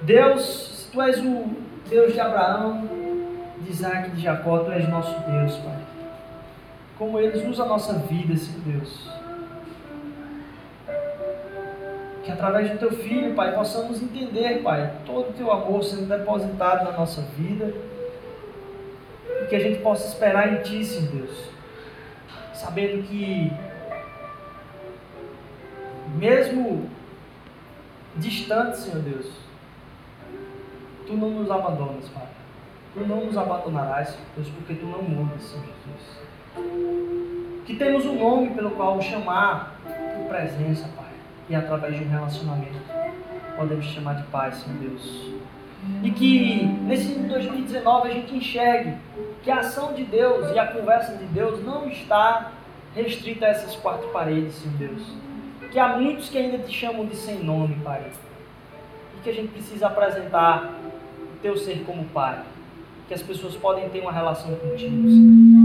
Deus, 0.00 0.88
tu 0.90 1.02
és 1.02 1.18
o 1.18 1.54
Deus 1.86 2.14
de 2.14 2.20
Abraão, 2.20 2.88
de 3.60 3.70
Isaac 3.70 4.08
e 4.08 4.12
de 4.12 4.22
Jacó, 4.22 4.60
tu 4.60 4.72
és 4.72 4.88
nosso 4.88 5.14
Deus, 5.30 5.54
Pai. 5.58 5.76
Como 6.96 7.18
eles 7.18 7.46
usam 7.46 7.66
a 7.66 7.68
nossa 7.68 7.92
vida, 7.98 8.34
Senhor 8.34 8.60
Deus 8.64 9.20
que 12.22 12.30
através 12.30 12.70
do 12.70 12.78
teu 12.78 12.92
filho, 12.92 13.34
Pai, 13.34 13.54
possamos 13.54 14.02
entender, 14.02 14.62
Pai, 14.62 14.92
todo 15.06 15.30
o 15.30 15.32
teu 15.32 15.50
amor 15.50 15.82
sendo 15.82 16.06
depositado 16.06 16.84
na 16.84 16.92
nossa 16.92 17.22
vida. 17.36 17.72
Que 19.50 19.56
a 19.56 19.60
gente 19.60 19.80
possa 19.80 20.06
esperar 20.06 20.52
em 20.52 20.62
Ti, 20.62 20.84
Senhor 20.84 21.10
Deus, 21.10 21.50
sabendo 22.54 23.02
que, 23.02 23.52
mesmo 26.14 26.88
distante, 28.16 28.78
Senhor 28.78 29.02
Deus, 29.02 29.28
Tu 31.06 31.16
não 31.16 31.30
nos 31.30 31.50
abandonas, 31.50 32.08
Pai. 32.10 32.28
Tu 32.94 33.00
não 33.00 33.24
nos 33.26 33.36
abandonarás, 33.36 34.10
Senhor 34.10 34.26
Deus, 34.36 34.48
porque 34.50 34.74
Tu 34.74 34.86
não 34.86 35.02
mudas, 35.02 35.42
Senhor 35.42 35.64
Jesus. 35.66 37.64
Que 37.66 37.74
temos 37.74 38.06
um 38.06 38.16
nome 38.16 38.50
pelo 38.50 38.70
qual 38.70 39.02
chamar 39.02 39.74
por 39.82 40.28
presença, 40.28 40.88
Pai, 40.96 41.10
e 41.48 41.56
através 41.56 41.98
de 41.98 42.04
um 42.04 42.08
relacionamento 42.08 42.78
podemos 43.56 43.84
chamar 43.86 44.14
de 44.14 44.22
Pai, 44.24 44.52
Senhor 44.52 44.78
Deus. 44.78 45.32
E 46.04 46.10
que 46.12 46.64
nesse 46.64 47.14
2019 47.18 48.08
a 48.08 48.12
gente 48.12 48.36
enxergue 48.36 48.96
que 49.42 49.50
a 49.50 49.60
ação 49.60 49.94
de 49.94 50.04
Deus 50.04 50.50
e 50.54 50.58
a 50.58 50.66
conversa 50.66 51.16
de 51.16 51.24
Deus 51.26 51.64
não 51.64 51.88
está 51.88 52.52
restrita 52.94 53.46
a 53.46 53.48
essas 53.48 53.76
quatro 53.76 54.08
paredes, 54.08 54.54
Senhor 54.54 54.76
Deus. 54.76 55.02
Que 55.70 55.78
há 55.78 55.96
muitos 55.96 56.28
que 56.28 56.38
ainda 56.38 56.58
te 56.58 56.72
chamam 56.72 57.06
de 57.06 57.16
sem 57.16 57.42
nome, 57.42 57.76
Pai. 57.82 58.10
E 59.16 59.22
que 59.22 59.30
a 59.30 59.32
gente 59.32 59.48
precisa 59.48 59.86
apresentar 59.86 60.74
o 61.34 61.38
teu 61.40 61.56
ser 61.56 61.84
como 61.84 62.04
Pai. 62.06 62.42
Que 63.08 63.14
as 63.14 63.22
pessoas 63.22 63.56
podem 63.56 63.88
ter 63.88 64.00
uma 64.00 64.12
relação 64.12 64.54
contigo, 64.56 65.08
Senhor. 65.08 65.60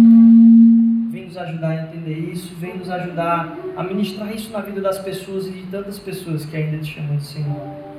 Vem 1.12 1.26
nos 1.26 1.38
ajudar 1.38 1.70
a 1.70 1.84
entender 1.84 2.18
isso, 2.32 2.54
vem 2.56 2.78
nos 2.78 2.90
ajudar 2.90 3.56
a 3.76 3.84
ministrar 3.84 4.34
isso 4.34 4.52
na 4.52 4.60
vida 4.60 4.82
das 4.82 5.00
pessoas 5.00 5.48
e 5.48 5.52
de 5.52 5.64
tantas 5.68 5.98
pessoas 5.98 6.46
que 6.46 6.56
ainda 6.56 6.78
te 6.78 6.94
chamam 6.94 7.18
de 7.18 7.26
Senhor. 7.26 7.96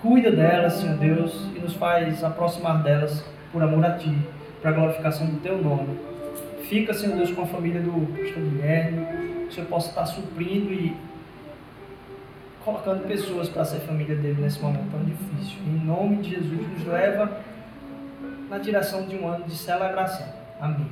Cuida 0.00 0.30
delas, 0.30 0.74
Senhor 0.74 0.96
Deus, 0.96 1.34
e 1.54 1.58
nos 1.58 1.74
faz 1.74 2.24
aproximar 2.24 2.82
delas 2.82 3.22
por 3.52 3.62
amor 3.62 3.84
a 3.84 3.98
Ti, 3.98 4.16
para 4.60 4.70
a 4.70 4.74
glorificação 4.74 5.26
do 5.26 5.40
Teu 5.40 5.62
nome. 5.62 5.98
Fica, 6.68 6.94
Senhor 6.94 7.16
Deus, 7.16 7.32
com 7.32 7.42
a 7.42 7.46
família 7.46 7.80
do 7.80 7.92
pastor 8.16 8.42
Guilherme, 8.42 9.06
que 9.44 9.48
o 9.48 9.52
Senhor 9.52 9.66
possa 9.66 9.88
estar 9.88 10.06
suprindo 10.06 10.72
e 10.72 10.96
colocando 12.64 13.06
pessoas 13.06 13.48
para 13.48 13.64
ser 13.64 13.80
família 13.80 14.14
dele 14.14 14.40
nesse 14.40 14.60
momento 14.60 14.90
tão 14.90 15.04
difícil. 15.04 15.58
Em 15.66 15.84
nome 15.84 16.16
de 16.16 16.30
Jesus, 16.30 16.68
nos 16.72 16.86
leva 16.86 17.40
na 18.48 18.58
direção 18.58 19.06
de 19.06 19.16
um 19.16 19.26
ano 19.26 19.44
de 19.44 19.56
celebração. 19.56 20.26
Amém. 20.60 20.86